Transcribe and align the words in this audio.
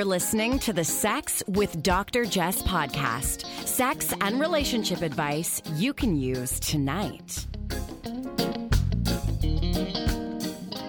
You're 0.00 0.06
listening 0.06 0.58
to 0.60 0.72
the 0.72 0.82
Sex 0.82 1.42
with 1.46 1.82
Dr. 1.82 2.24
Jess 2.24 2.62
podcast. 2.62 3.44
Sex 3.66 4.14
and 4.22 4.40
relationship 4.40 5.02
advice 5.02 5.60
you 5.74 5.92
can 5.92 6.16
use 6.16 6.58
tonight. 6.58 7.44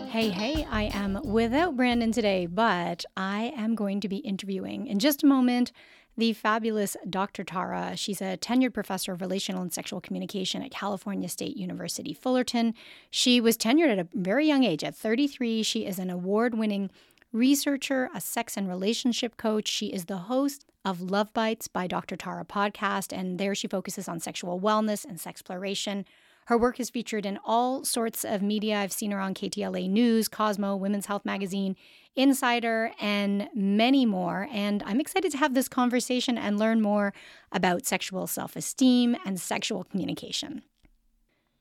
Hey, 0.08 0.30
hey, 0.30 0.66
I 0.72 0.92
am 0.94 1.20
without 1.26 1.76
Brandon 1.76 2.14
today, 2.14 2.46
but 2.46 3.04
I 3.18 3.52
am 3.58 3.76
going 3.76 4.00
to 4.00 4.08
be 4.08 4.20
interviewing 4.20 4.88
in 4.88 4.98
just 4.98 5.24
a 5.24 5.28
moment 5.28 5.74
the 6.18 6.32
fabulous 6.32 6.96
Dr. 7.10 7.44
Tara. 7.44 7.98
She's 7.98 8.22
a 8.22 8.38
tenured 8.38 8.74
professor 8.74 9.12
of 9.12 9.20
relational 9.20 9.62
and 9.62 9.74
sexual 9.74 10.00
communication 10.00 10.62
at 10.62 10.72
California 10.72 11.28
State 11.28 11.58
University, 11.58 12.14
Fullerton. 12.14 12.74
She 13.10 13.42
was 13.42 13.58
tenured 13.58 13.92
at 13.92 14.00
a 14.00 14.08
very 14.14 14.48
young 14.48 14.64
age. 14.64 14.84
At 14.84 14.96
33, 14.96 15.64
she 15.64 15.86
is 15.86 16.00
an 16.00 16.10
award 16.10 16.56
winning 16.56 16.92
researcher, 17.34 18.10
a 18.14 18.22
sex 18.22 18.58
and 18.58 18.68
relationship 18.68 19.38
coach. 19.38 19.68
She 19.68 19.88
is 19.88 20.06
the 20.06 20.18
host 20.18 20.66
of 20.84 21.00
Luvbites 21.00 21.68
by 21.68 21.88
Dr. 21.88 22.16
Tara 22.16 22.46
podcast, 22.46 23.16
and 23.16 23.40
there 23.40 23.56
she 23.56 23.68
focuses 23.68 24.08
on 24.08 24.20
sexual 24.20 24.60
wellness 24.60 25.06
and 25.06 25.18
sexploration. 25.18 26.06
Her 26.46 26.58
work 26.58 26.80
is 26.80 26.90
featured 26.90 27.26
in 27.26 27.40
all 27.46 27.86
sorts 27.86 28.26
of 28.26 28.42
media. 28.42 28.80
I've 28.80 28.92
seen 28.92 29.12
her 29.12 29.20
on 29.20 29.34
KTLA 29.34 29.90
News, 29.90 30.28
Cosmo, 30.28 30.76
Women's 30.76 31.06
Health 31.06 31.24
Magazine, 31.24 31.76
Insider, 32.16 32.92
and 33.00 33.48
many 33.54 34.06
more. 34.06 34.50
And 34.52 34.84
I'm 34.86 35.00
excited 35.00 35.32
to 35.32 35.38
have 35.38 35.54
this 35.54 35.70
conversation 35.70 36.38
and 36.38 36.60
learn 36.60 36.82
more 36.82 37.14
about 37.52 37.86
sexual 37.86 38.28
self 38.28 38.56
esteem 38.56 39.16
and 39.26 39.40
sexual 39.40 39.86
communication. 39.86 40.64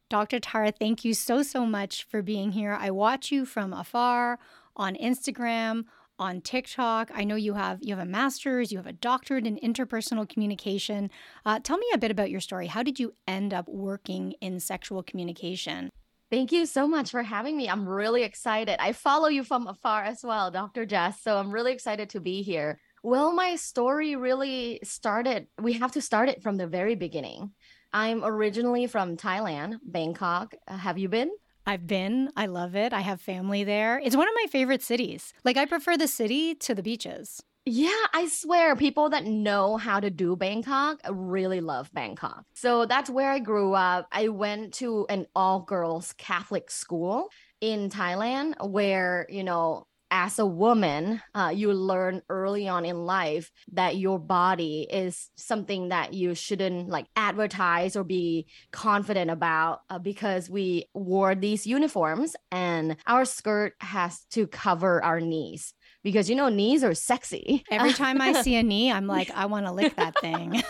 Dr. 0.09 0.41
Tara, 0.41 0.73
thank 0.73 1.05
you 1.05 1.15
so, 1.15 1.45
so 1.45 1.65
much 1.65 2.03
for 2.03 2.21
being 2.21 2.51
here. 2.51 2.77
I 2.79 2.91
watch 2.91 3.31
you 3.31 3.47
from 3.47 3.73
afar 3.73 4.41
on 4.81 4.97
Instagram, 4.97 5.85
on 6.19 6.41
TikTok. 6.41 7.11
I 7.15 7.23
know 7.25 7.37
you 7.37 7.55
have 7.55 7.79
you 7.83 7.95
have 7.95 8.05
a 8.05 8.11
master's, 8.11 8.73
you 8.73 8.79
have 8.79 8.87
a 8.87 8.93
doctorate 8.93 9.47
in 9.47 9.59
interpersonal 9.59 10.29
communication. 10.29 11.11
Uh, 11.45 11.61
tell 11.61 11.79
me 11.79 11.87
a 11.95 11.99
bit 11.99 12.11
about 12.11 12.31
your 12.31 12.41
story. 12.41 12.67
How 12.67 12.83
did 12.83 12.99
you 12.99 13.13
end 13.29 13.53
up 13.53 13.69
working 13.69 14.33
in 14.41 14.59
sexual 14.59 15.03
communication? 15.03 15.91
Thank 16.31 16.51
you 16.53 16.65
so 16.65 16.89
much 16.89 17.11
for 17.11 17.23
having 17.23 17.57
me. 17.57 17.69
I'm 17.69 17.89
really 17.89 18.23
excited. 18.23 18.81
I 18.81 18.93
follow 18.93 19.29
you 19.29 19.45
from 19.45 19.67
afar 19.67 20.05
as 20.05 20.23
well, 20.23 20.51
Dr. 20.51 20.87
Jess. 20.87 21.21
So 21.23 21.37
I'm 21.37 21.51
really 21.51 21.73
excited 21.73 22.11
to 22.11 22.21
be 22.21 22.43
here. 22.43 22.79
Well, 23.03 23.33
my 23.33 23.57
story 23.57 24.15
really 24.15 24.81
started, 24.85 25.49
we 25.61 25.73
have 25.75 25.93
to 25.93 26.01
start 26.01 26.29
it 26.29 26.43
from 26.43 26.57
the 26.57 26.69
very 26.69 26.95
beginning. 26.95 27.51
I'm 27.93 28.23
originally 28.25 28.87
from 28.87 29.17
Thailand, 29.17 29.79
Bangkok. 29.83 30.55
Have 30.69 30.99
you 30.99 31.09
been? 31.09 31.31
I've 31.71 31.87
been. 31.87 32.33
I 32.37 32.47
love 32.47 32.75
it. 32.75 32.93
I 32.93 32.99
have 32.99 33.21
family 33.21 33.63
there. 33.63 34.01
It's 34.03 34.17
one 34.17 34.27
of 34.27 34.35
my 34.35 34.49
favorite 34.51 34.83
cities. 34.83 35.33
Like, 35.45 35.57
I 35.57 35.67
prefer 35.67 35.97
the 35.97 36.09
city 36.09 36.57
to 36.57 36.75
the 36.75 36.83
beaches. 36.83 37.45
Yeah, 37.65 38.07
I 38.13 38.27
swear, 38.27 38.75
people 38.75 39.11
that 39.11 39.25
know 39.25 39.77
how 39.77 40.01
to 40.01 40.11
do 40.11 40.35
Bangkok 40.35 40.99
really 41.09 41.61
love 41.61 41.89
Bangkok. 41.93 42.43
So 42.55 42.87
that's 42.87 43.09
where 43.09 43.31
I 43.31 43.39
grew 43.39 43.75
up. 43.75 44.09
I 44.11 44.27
went 44.31 44.75
to 44.75 45.07
an 45.09 45.29
all 45.37 45.61
girls 45.61 46.13
Catholic 46.19 46.73
school 46.73 47.29
in 47.61 47.89
Thailand 47.89 48.55
where, 48.69 49.29
you 49.31 49.45
know, 49.45 49.87
as 50.11 50.39
a 50.39 50.47
woman, 50.47 51.23
uh, 51.35 51.53
you 51.55 51.73
learn 51.73 52.23
early 52.29 52.69
on 52.69 52.85
in 52.85 53.05
life 53.05 53.51
that 53.73 53.97
your 53.97 54.19
body 54.19 54.87
is 54.91 55.31
something 55.37 55.89
that 55.91 56.15
you 56.15 56.35
shouldn't 56.35 56.89
like 56.89 57.07
advertise 57.17 57.97
or 57.97 58.05
be 58.05 58.47
confident 58.73 59.31
about 59.31 59.81
uh, 59.89 59.99
because 59.99 60.51
we 60.51 60.87
wore 60.95 61.35
these 61.35 61.67
uniforms 61.67 62.35
and 62.51 62.97
our 63.07 63.25
skirt 63.25 63.75
has 63.81 64.25
to 64.31 64.47
cover 64.47 65.03
our 65.05 65.21
knees 65.21 65.75
because 66.03 66.31
you 66.31 66.37
know 66.37 66.49
knees 66.49 66.83
are 66.83 66.95
sexy. 66.95 67.65
Every 67.71 67.93
time 68.05 68.21
I 68.21 68.43
see 68.43 68.57
a 68.57 68.63
knee, 68.63 68.91
I'm 68.91 69.07
like, 69.07 69.31
I 69.31 69.47
want 69.47 69.67
to 69.67 69.73
lick 69.73 69.97
that 69.97 70.19
thing. 70.21 70.63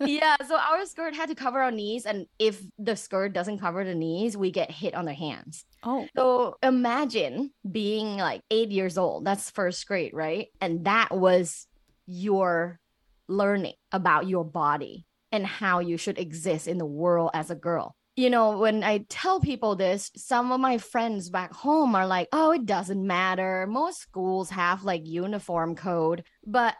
yeah, 0.00 0.36
so 0.46 0.56
our 0.56 0.84
skirt 0.86 1.14
had 1.14 1.28
to 1.28 1.34
cover 1.34 1.60
our 1.60 1.70
knees, 1.70 2.06
and 2.06 2.26
if 2.38 2.62
the 2.78 2.96
skirt 2.96 3.32
doesn't 3.32 3.58
cover 3.58 3.84
the 3.84 3.94
knees, 3.94 4.36
we 4.36 4.50
get 4.50 4.70
hit 4.70 4.94
on 4.94 5.04
the 5.04 5.14
hands. 5.14 5.64
Oh, 5.82 6.06
so 6.16 6.56
imagine 6.62 7.52
being 7.70 8.16
like 8.16 8.42
eight 8.50 8.70
years 8.70 8.98
old. 8.98 9.24
That's 9.24 9.50
first 9.50 9.86
grade, 9.86 10.12
right? 10.14 10.48
And 10.60 10.84
that 10.84 11.16
was 11.16 11.66
your 12.06 12.80
learning 13.28 13.74
about 13.92 14.26
your 14.26 14.44
body 14.44 15.06
and 15.32 15.46
how 15.46 15.78
you 15.78 15.96
should 15.96 16.18
exist 16.18 16.66
in 16.66 16.78
the 16.78 16.86
world 16.86 17.30
as 17.34 17.50
a 17.50 17.54
girl 17.54 17.94
you 18.20 18.28
know, 18.28 18.58
when 18.58 18.84
I 18.84 19.06
tell 19.08 19.40
people 19.40 19.76
this, 19.76 20.10
some 20.14 20.52
of 20.52 20.60
my 20.60 20.76
friends 20.76 21.30
back 21.30 21.54
home 21.54 21.94
are 21.94 22.06
like, 22.06 22.28
oh, 22.32 22.50
it 22.50 22.66
doesn't 22.66 23.06
matter. 23.06 23.66
Most 23.66 23.98
schools 24.00 24.50
have 24.50 24.84
like 24.84 25.06
uniform 25.06 25.74
code. 25.74 26.24
But 26.46 26.74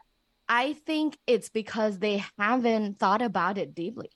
I 0.50 0.74
think 0.74 1.16
it's 1.26 1.48
because 1.48 1.98
they 1.98 2.22
haven't 2.38 2.98
thought 2.98 3.22
about 3.22 3.56
it 3.56 3.74
deeply. 3.74 4.10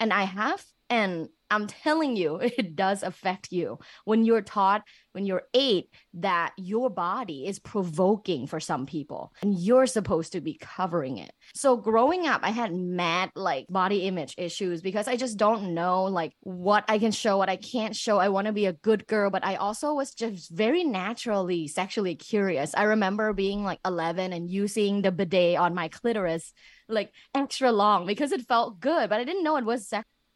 And 0.00 0.14
I 0.14 0.22
have. 0.22 0.64
And 0.92 1.30
I'm 1.48 1.68
telling 1.68 2.16
you, 2.16 2.36
it 2.42 2.76
does 2.76 3.02
affect 3.02 3.50
you 3.50 3.78
when 4.04 4.26
you're 4.26 4.42
taught 4.42 4.82
when 5.12 5.24
you're 5.26 5.42
eight 5.54 5.88
that 6.14 6.52
your 6.56 6.90
body 6.90 7.46
is 7.46 7.58
provoking 7.58 8.46
for 8.46 8.60
some 8.60 8.86
people 8.86 9.32
and 9.42 9.58
you're 9.58 9.86
supposed 9.86 10.32
to 10.32 10.40
be 10.40 10.58
covering 10.58 11.16
it. 11.18 11.32
So 11.54 11.76
growing 11.76 12.26
up, 12.26 12.40
I 12.42 12.50
had 12.50 12.74
mad 12.74 13.30
like 13.34 13.66
body 13.68 14.02
image 14.02 14.34
issues 14.36 14.82
because 14.82 15.08
I 15.08 15.16
just 15.16 15.38
don't 15.38 15.74
know 15.74 16.04
like 16.04 16.32
what 16.40 16.84
I 16.88 16.98
can 16.98 17.12
show, 17.12 17.38
what 17.38 17.50
I 17.50 17.56
can't 17.56 17.96
show. 17.96 18.18
I 18.18 18.28
want 18.28 18.46
to 18.46 18.52
be 18.52 18.66
a 18.66 18.72
good 18.72 19.06
girl, 19.06 19.30
but 19.30 19.44
I 19.44 19.56
also 19.56 19.94
was 19.94 20.12
just 20.12 20.50
very 20.50 20.84
naturally 20.84 21.68
sexually 21.68 22.16
curious. 22.16 22.74
I 22.74 22.84
remember 22.84 23.32
being 23.32 23.64
like 23.64 23.80
11 23.84 24.32
and 24.32 24.50
using 24.50 25.02
the 25.02 25.12
bidet 25.12 25.58
on 25.58 25.74
my 25.74 25.88
clitoris 25.88 26.52
like 26.88 27.12
extra 27.34 27.72
long 27.72 28.06
because 28.06 28.32
it 28.32 28.46
felt 28.46 28.80
good, 28.80 29.08
but 29.08 29.20
I 29.20 29.24
didn't 29.24 29.44
know 29.44 29.56
it 29.56 29.64
was. 29.64 29.92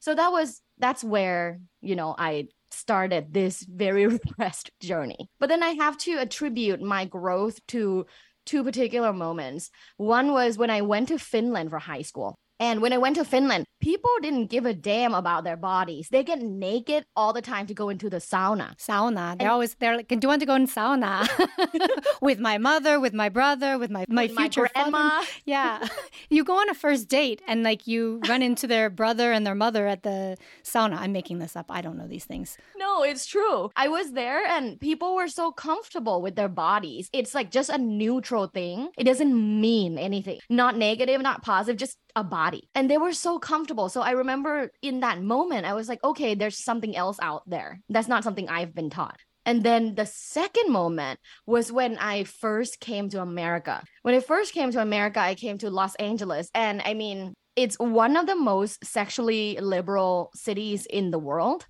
So 0.07 0.15
that 0.15 0.31
was 0.31 0.63
that's 0.79 1.03
where 1.03 1.59
you 1.81 1.97
know 1.97 2.15
i 2.17 2.47
started 2.71 3.35
this 3.35 3.67
very 3.69 4.07
repressed 4.17 4.71
journey. 4.79 5.29
But 5.41 5.49
then 5.49 5.65
i 5.65 5.71
have 5.71 5.99
to 5.99 6.19
attribute 6.19 6.81
my 6.81 7.07
growth 7.07 7.59
to 7.75 8.07
two 8.45 8.63
particular 8.63 9.13
moments. 9.13 9.69
One 9.97 10.31
was 10.31 10.57
when 10.57 10.71
i 10.71 10.81
went 10.83 11.09
to 11.09 11.19
finland 11.19 11.71
for 11.71 11.81
high 11.81 12.03
school 12.03 12.39
and 12.59 12.81
when 12.81 12.93
I 12.93 12.99
went 12.99 13.17
to 13.17 13.25
Finland, 13.25 13.67
people 13.81 14.11
didn't 14.23 14.47
give 14.47 14.65
a 14.65 14.73
damn 14.73 15.15
about 15.15 15.45
their 15.45 15.57
bodies. 15.57 16.09
They 16.11 16.25
get 16.25 16.41
naked 16.41 17.05
all 17.15 17.33
the 17.35 17.43
time 17.43 17.67
to 17.67 17.75
go 17.75 17.91
into 17.91 18.09
the 18.09 18.17
sauna. 18.17 18.77
Sauna. 18.79 19.37
They're 19.37 19.47
and, 19.47 19.51
always 19.51 19.75
they're 19.75 19.97
like, 19.97 20.09
do 20.09 20.19
you 20.23 20.29
want 20.29 20.41
to 20.41 20.47
go 20.47 20.55
in 20.55 20.67
sauna? 20.67 21.29
with 22.23 22.39
my 22.39 22.57
mother, 22.57 22.99
with 22.99 23.13
my 23.13 23.29
brother, 23.29 23.79
with 23.79 23.91
my 23.91 24.07
my 24.09 24.25
with 24.25 24.37
future 24.37 24.63
my 24.63 24.83
grandma. 24.83 25.09
Father. 25.11 25.27
Yeah. 25.45 25.87
you 26.31 26.45
go 26.45 26.59
on 26.59 26.69
a 26.71 26.75
first 26.75 27.09
date 27.09 27.43
and 27.47 27.63
like 27.63 27.87
you 27.87 28.21
run 28.29 28.43
into 28.43 28.67
their 28.67 28.89
brother 28.91 29.33
and 29.33 29.47
their 29.47 29.55
mother 29.55 29.87
at 29.87 30.03
the 30.03 30.37
sauna. 30.65 30.97
I'm 30.99 31.13
making 31.13 31.39
this 31.39 31.57
up. 31.57 31.67
I 31.69 31.83
don't 31.83 31.99
know 31.99 32.09
these 32.09 32.25
things. 32.25 32.57
No, 32.77 33.03
it's 33.03 33.27
true. 33.27 33.71
I 33.77 33.89
was 33.89 34.13
there 34.13 34.45
and 34.47 34.81
people 34.81 35.15
were 35.15 35.29
so 35.29 35.53
comfortable 35.53 36.23
with 36.23 36.37
their 36.37 36.49
bodies. 36.49 37.11
It's 37.13 37.35
like 37.35 37.51
just 37.51 37.69
a 37.69 37.79
neutral 37.79 38.47
thing. 38.47 38.89
It 38.97 39.05
doesn't 39.05 39.61
mean 39.61 39.99
anything. 39.99 40.41
Not 40.49 40.77
negative, 40.77 41.21
not 41.21 41.43
positive, 41.43 41.77
just 41.77 41.99
a 42.17 42.25
body. 42.25 42.46
And 42.75 42.91
they 42.91 42.99
were 42.99 43.13
so 43.13 43.39
comfortable. 43.39 43.89
So 43.89 44.03
I 44.03 44.13
remember 44.13 44.71
in 44.83 45.01
that 45.01 45.23
moment, 45.23 45.67
I 45.67 45.75
was 45.75 45.89
like, 45.89 46.03
okay, 46.05 46.35
there's 46.35 46.59
something 46.59 46.97
else 46.97 47.19
out 47.21 47.43
there. 47.47 47.81
That's 47.89 48.09
not 48.09 48.25
something 48.25 48.49
I've 48.49 48.75
been 48.75 48.91
taught. 48.91 49.19
And 49.45 49.63
then 49.63 49.95
the 49.95 50.07
second 50.07 50.73
moment 50.73 51.21
was 51.47 51.71
when 51.71 51.99
I 51.99 52.25
first 52.25 52.81
came 52.81 53.09
to 53.11 53.23
America. 53.23 53.83
When 54.03 54.15
I 54.15 54.21
first 54.21 54.53
came 54.53 54.73
to 54.73 54.83
America, 54.83 55.21
I 55.21 55.37
came 55.37 55.59
to 55.59 55.71
Los 55.71 55.95
Angeles. 55.97 56.51
And 56.53 56.83
I 56.85 56.95
mean, 56.95 57.35
it's 57.55 57.79
one 57.79 58.17
of 58.17 58.27
the 58.27 58.37
most 58.37 58.85
sexually 58.85 59.57
liberal 59.61 60.31
cities 60.35 60.85
in 60.87 61.11
the 61.11 61.19
world 61.19 61.67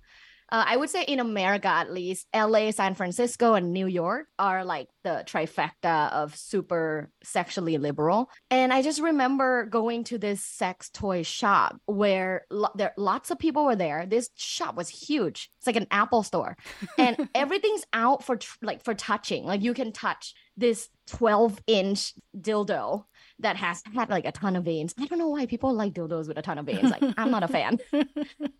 uh, 0.49 0.63
I 0.67 0.77
would 0.77 0.89
say 0.89 1.03
in 1.03 1.19
America, 1.19 1.67
at 1.67 1.91
least, 1.91 2.27
LA, 2.33 2.71
San 2.71 2.95
Francisco, 2.95 3.53
and 3.53 3.73
New 3.73 3.87
York 3.87 4.27
are 4.39 4.63
like 4.63 4.87
the 5.03 5.23
trifecta 5.25 6.11
of 6.11 6.35
super 6.35 7.09
sexually 7.23 7.77
liberal. 7.77 8.29
And 8.49 8.71
I 8.71 8.81
just 8.81 9.01
remember 9.01 9.65
going 9.65 10.05
to 10.05 10.17
this 10.17 10.41
sex 10.41 10.89
toy 10.89 11.23
shop 11.23 11.79
where 11.85 12.45
lo- 12.49 12.69
there 12.75 12.93
lots 12.97 13.29
of 13.29 13.39
people 13.39 13.65
were 13.65 13.75
there. 13.75 14.05
This 14.05 14.29
shop 14.35 14.75
was 14.75 14.89
huge. 14.89 15.49
It's 15.57 15.67
like 15.67 15.75
an 15.75 15.87
Apple 15.91 16.23
store, 16.23 16.55
and 16.97 17.29
everything's 17.35 17.83
out 17.91 18.23
for 18.23 18.37
tr- 18.37 18.57
like 18.61 18.83
for 18.83 18.93
touching. 18.93 19.43
Like 19.43 19.61
you 19.61 19.73
can 19.73 19.91
touch 19.91 20.33
this 20.55 20.89
12 21.07 21.61
inch 21.67 22.13
dildo 22.37 23.05
that 23.39 23.55
has 23.57 23.83
had 23.95 24.09
like 24.09 24.25
a 24.25 24.31
ton 24.31 24.55
of 24.55 24.63
veins. 24.63 24.93
I 24.99 25.05
don't 25.05 25.19
know 25.19 25.29
why 25.29 25.45
people 25.45 25.73
like 25.73 25.93
dildos 25.93 26.27
with 26.27 26.37
a 26.37 26.41
ton 26.41 26.57
of 26.57 26.65
veins. 26.65 26.89
Like 26.89 27.03
I'm 27.17 27.31
not 27.31 27.43
a 27.43 27.47
fan. 27.47 27.79
uh, 27.93 28.03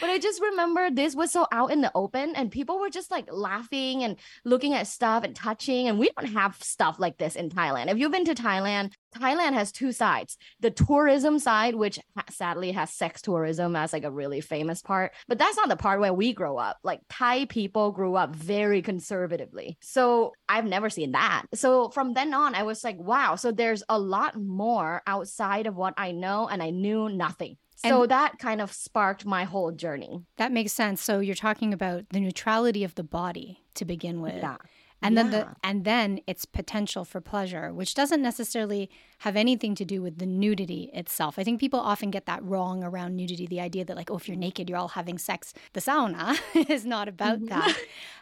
but 0.00 0.10
I 0.10 0.18
just 0.18 0.40
remember 0.40 0.90
this 0.90 1.14
was 1.14 1.32
so 1.32 1.46
out 1.52 1.72
in 1.72 1.80
the 1.80 1.90
open 1.94 2.34
and 2.36 2.50
people 2.50 2.78
were 2.78 2.90
just 2.90 3.10
like 3.10 3.26
laughing 3.32 4.04
and 4.04 4.16
looking 4.44 4.74
at 4.74 4.86
stuff 4.86 5.24
and 5.24 5.34
touching 5.34 5.88
and 5.88 5.98
we 5.98 6.10
don't 6.16 6.32
have 6.32 6.56
stuff 6.62 6.98
like 6.98 7.18
this 7.18 7.36
in 7.36 7.50
Thailand. 7.50 7.90
If 7.90 7.98
you've 7.98 8.12
been 8.12 8.24
to 8.26 8.34
Thailand, 8.34 8.92
Thailand 9.18 9.54
has 9.54 9.72
two 9.72 9.92
sides 9.92 10.36
the 10.60 10.70
tourism 10.70 11.38
side, 11.38 11.74
which 11.74 11.98
sadly 12.30 12.72
has 12.72 12.90
sex 12.90 13.22
tourism 13.22 13.76
as 13.76 13.92
like 13.92 14.04
a 14.04 14.10
really 14.10 14.40
famous 14.40 14.82
part, 14.82 15.12
but 15.28 15.38
that's 15.38 15.56
not 15.56 15.68
the 15.68 15.76
part 15.76 16.00
where 16.00 16.14
we 16.14 16.32
grow 16.32 16.56
up. 16.56 16.78
Like 16.82 17.00
Thai 17.08 17.46
people 17.46 17.92
grew 17.92 18.14
up 18.14 18.34
very 18.34 18.82
conservatively. 18.82 19.76
So 19.80 20.32
I've 20.48 20.64
never 20.64 20.90
seen 20.90 21.12
that. 21.12 21.44
So 21.54 21.90
from 21.90 22.14
then 22.14 22.32
on, 22.34 22.54
I 22.54 22.62
was 22.62 22.84
like, 22.84 22.98
wow, 22.98 23.36
so 23.36 23.52
there's 23.52 23.82
a 23.88 23.98
lot 23.98 24.36
more 24.36 25.02
outside 25.06 25.66
of 25.66 25.76
what 25.76 25.94
I 25.96 26.12
know, 26.12 26.48
and 26.48 26.62
I 26.62 26.70
knew 26.70 27.08
nothing. 27.08 27.56
So 27.76 28.02
and 28.02 28.10
that 28.12 28.38
kind 28.38 28.60
of 28.60 28.72
sparked 28.72 29.26
my 29.26 29.44
whole 29.44 29.72
journey. 29.72 30.22
That 30.36 30.52
makes 30.52 30.72
sense. 30.72 31.02
So 31.02 31.18
you're 31.18 31.34
talking 31.34 31.74
about 31.74 32.04
the 32.10 32.20
neutrality 32.20 32.84
of 32.84 32.94
the 32.94 33.02
body 33.02 33.60
to 33.74 33.84
begin 33.84 34.20
with. 34.20 34.36
Yeah 34.36 34.56
and 35.02 35.14
yeah. 35.14 35.22
then 35.22 35.30
the 35.30 35.56
and 35.62 35.84
then 35.84 36.20
its 36.26 36.44
potential 36.44 37.04
for 37.04 37.20
pleasure 37.20 37.72
which 37.72 37.94
doesn't 37.94 38.22
necessarily 38.22 38.90
have 39.18 39.36
anything 39.36 39.74
to 39.74 39.84
do 39.84 40.02
with 40.02 40.18
the 40.18 40.26
nudity 40.26 40.90
itself. 40.94 41.38
I 41.38 41.44
think 41.44 41.60
people 41.60 41.80
often 41.80 42.10
get 42.10 42.26
that 42.26 42.42
wrong 42.42 42.82
around 42.82 43.16
nudity 43.16 43.46
the 43.46 43.60
idea 43.60 43.84
that 43.84 43.96
like 43.96 44.10
oh 44.10 44.16
if 44.16 44.28
you're 44.28 44.36
naked 44.36 44.68
you're 44.68 44.78
all 44.78 44.88
having 44.88 45.18
sex. 45.18 45.52
The 45.72 45.80
sauna 45.80 46.38
is 46.70 46.84
not 46.84 47.08
about 47.08 47.38
mm-hmm. 47.38 47.46
that. 47.46 47.76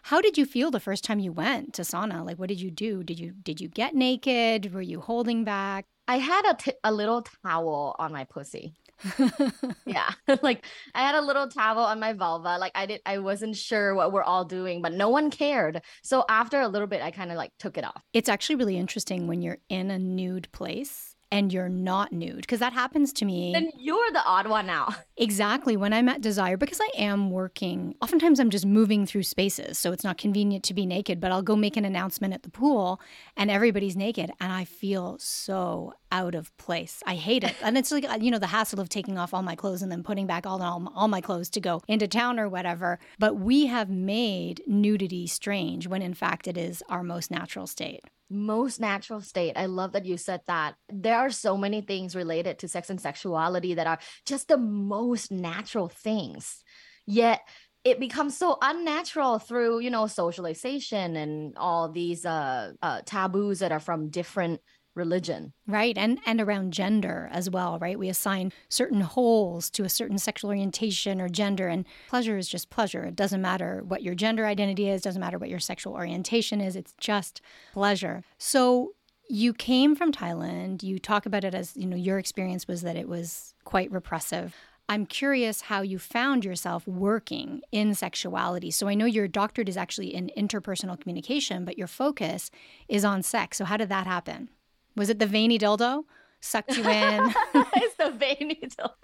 How 0.05 0.21
did 0.21 0.38
you 0.38 0.47
feel 0.47 0.71
the 0.71 0.81
first 0.81 1.05
time 1.05 1.19
you 1.19 1.32
went 1.32 1.75
to 1.75 1.82
sauna? 1.82 2.25
Like 2.25 2.38
what 2.38 2.49
did 2.49 2.61
you 2.61 2.71
do? 2.71 3.03
Did 3.03 3.19
you 3.19 3.32
did 3.43 3.61
you 3.61 3.69
get 3.69 3.94
naked? 3.94 4.73
Were 4.75 4.82
you 4.82 5.00
holding 5.00 5.44
back? 5.44 5.87
I 6.09 6.19
had 6.19 6.44
a, 6.44 6.55
t- 6.55 6.73
a 6.82 6.93
little 6.93 7.23
towel 7.23 7.94
on 8.00 8.12
my 8.12 8.25
pussy. 8.25 8.75
yeah. 9.87 10.11
Like 10.43 10.64
i 10.94 11.02
had 11.02 11.14
a 11.17 11.20
little 11.20 11.49
towel 11.49 11.85
on 11.85 12.00
my 12.00 12.12
vulva 12.12 12.56
like 12.58 12.73
i 12.75 12.87
did 12.87 13.00
i 13.05 13.19
wasn't 13.19 13.56
sure 13.56 13.94
what 13.94 14.12
we're 14.12 14.23
all 14.23 14.44
doing 14.44 14.81
but 14.81 14.93
no 14.93 15.08
one 15.08 15.31
cared. 15.31 15.82
So 16.02 16.25
after 16.29 16.61
a 16.61 16.69
little 16.69 16.87
bit 16.87 17.02
i 17.02 17.11
kind 17.11 17.31
of 17.31 17.37
like 17.37 17.52
took 17.58 17.76
it 17.76 17.85
off. 17.85 18.02
It's 18.12 18.29
actually 18.29 18.56
really 18.56 18.79
interesting 18.79 19.26
when 19.26 19.43
you're 19.43 19.58
in 19.69 19.91
a 19.91 19.99
nude 19.99 20.50
place 20.52 21.10
and 21.32 21.53
you're 21.53 21.69
not 21.69 22.12
nude 22.12 22.41
because 22.41 22.59
that 22.59 22.73
happens 22.73 23.12
to 23.15 23.25
me. 23.25 23.53
Then 23.53 23.71
you're 23.79 24.11
the 24.12 24.25
odd 24.25 24.49
one 24.49 24.69
out. 24.69 24.94
Exactly. 25.21 25.77
When 25.77 25.93
I'm 25.93 26.09
at 26.09 26.23
Desire, 26.23 26.56
because 26.56 26.81
I 26.81 26.88
am 26.97 27.31
working, 27.31 27.94
oftentimes 28.00 28.41
I'm 28.41 28.49
just 28.49 28.65
moving 28.65 29.05
through 29.05 29.25
spaces. 29.25 29.79
So 29.79 29.93
it's 29.93 30.03
not 30.03 30.17
convenient 30.17 30.65
to 30.65 30.73
be 30.73 30.87
naked, 30.87 31.21
but 31.21 31.31
I'll 31.31 31.43
go 31.43 31.56
make 31.56 31.77
an 31.77 31.85
announcement 31.85 32.32
at 32.32 32.43
the 32.43 32.49
pool 32.49 33.03
and 33.37 33.50
everybody's 33.50 33.97
naked 33.97 34.31
and 34.41 34.50
I 34.50 34.65
feel 34.65 35.19
so 35.19 35.93
out 36.11 36.35
of 36.35 36.56
place. 36.56 37.03
I 37.06 37.17
hate 37.17 37.44
it. 37.44 37.55
And 37.62 37.77
it's 37.77 37.93
like, 37.93 38.09
uh, 38.09 38.17
you 38.19 38.31
know, 38.31 38.38
the 38.38 38.47
hassle 38.47 38.81
of 38.81 38.88
taking 38.88 39.19
off 39.19 39.35
all 39.35 39.43
my 39.43 39.55
clothes 39.55 39.82
and 39.82 39.93
then 39.93 40.03
putting 40.03 40.27
back 40.27 40.47
all, 40.47 40.62
all, 40.62 40.91
all 40.97 41.09
my 41.09 41.21
clothes 41.21 41.50
to 41.50 41.61
go 41.61 41.82
into 41.87 42.09
town 42.09 42.41
or 42.41 42.49
whatever. 42.49 42.99
But 43.19 43.37
we 43.37 43.67
have 43.67 43.91
made 43.91 44.62
nudity 44.67 45.27
strange 45.27 45.87
when 45.87 46.00
in 46.00 46.15
fact 46.15 46.49
it 46.49 46.56
is 46.56 46.82
our 46.88 47.03
most 47.03 47.31
natural 47.31 47.67
state 47.67 48.05
most 48.31 48.81
natural 48.81 49.21
state. 49.21 49.55
I 49.56 49.67
love 49.67 49.93
that 49.93 50.06
you 50.06 50.17
said 50.17 50.41
that. 50.47 50.77
There 50.88 51.19
are 51.19 51.31
so 51.31 51.56
many 51.56 51.81
things 51.81 52.15
related 52.15 52.61
to 52.61 52.69
sex 52.69 52.88
and 52.88 53.00
sexuality 53.00 53.75
that 53.75 53.87
are 53.87 53.99
just 54.25 54.49
the 54.49 54.56
most 54.56 55.32
natural 55.32 55.88
things. 55.88 56.62
Yet 57.06 57.41
it 57.82 57.99
becomes 57.99 58.37
so 58.37 58.59
unnatural 58.62 59.38
through, 59.38 59.81
you 59.81 59.91
know, 59.91 60.06
socialization 60.06 61.17
and 61.17 61.56
all 61.56 61.91
these 61.91 62.25
uh, 62.25 62.73
uh 62.82 63.00
taboos 63.05 63.61
that 63.61 63.73
are 63.73 63.81
from 63.81 64.11
different 64.11 64.61
religion 64.95 65.53
right 65.67 65.97
and 65.97 66.19
and 66.27 66.41
around 66.41 66.73
gender 66.73 67.29
as 67.33 67.49
well 67.49 67.79
right 67.79 67.99
we 67.99 68.09
assign 68.09 68.53
certain 68.69 69.01
holes 69.01 69.71
to 69.71 69.85
a 69.85 69.89
certain 69.89 70.19
sexual 70.19 70.49
orientation 70.49 71.21
or 71.21 71.29
gender 71.29 71.69
and 71.69 71.85
pleasure 72.09 72.37
is 72.37 72.49
just 72.49 72.71
pleasure 72.71 73.05
it 73.05 73.17
doesn't 73.17 73.41
matter 73.41 73.83
what 73.87 74.03
your 74.03 74.15
gender 74.15 74.47
identity 74.47 74.89
is 74.89 75.03
doesn't 75.03 75.21
matter 75.21 75.39
what 75.39 75.49
your 75.49 75.61
sexual 75.61 75.95
orientation 75.95 76.61
is 76.61 76.75
it's 76.75 76.95
just 76.99 77.41
pleasure 77.73 78.25
so 78.39 78.93
you 79.29 79.55
came 79.55 79.95
from 79.95 80.11
Thailand 80.11 80.83
you 80.83 80.99
talk 80.99 81.25
about 81.25 81.45
it 81.45 81.55
as 81.55 81.77
you 81.77 81.87
know 81.87 81.97
your 81.97 82.19
experience 82.19 82.67
was 82.67 82.83
that 82.83 82.97
it 82.97 83.09
was 83.09 83.55
quite 83.65 83.91
repressive 83.93 84.57
I'm 84.91 85.07
curious 85.07 85.61
how 85.61 85.83
you 85.83 86.01
found 86.01 86.45
yourself 86.45 86.85
working 86.85 87.61
in 87.71 87.95
sexuality. 87.95 88.73
So 88.73 88.89
I 88.89 88.95
know 88.95 89.05
your 89.05 89.29
doctorate 89.29 89.69
is 89.69 89.77
actually 89.77 90.13
in 90.13 90.33
interpersonal 90.37 91.01
communication, 91.01 91.65
but 91.65 91.79
your 91.79 91.87
focus 91.87 92.51
is 92.89 93.05
on 93.05 93.23
sex. 93.23 93.59
So 93.59 93.67
how 93.67 93.77
did 93.77 93.89
that 93.89 94.09
happen? 94.09 94.49
Was 94.97 95.11
it 95.11 95.19
the 95.19 95.27
veiny 95.27 95.59
dildo? 95.59 96.05
Sucked 96.41 96.77
you 96.77 96.85
in? 96.89 97.35
it's 97.55 97.95
the 97.97 98.11
veiny 98.11 98.61
dildo. 98.63 98.95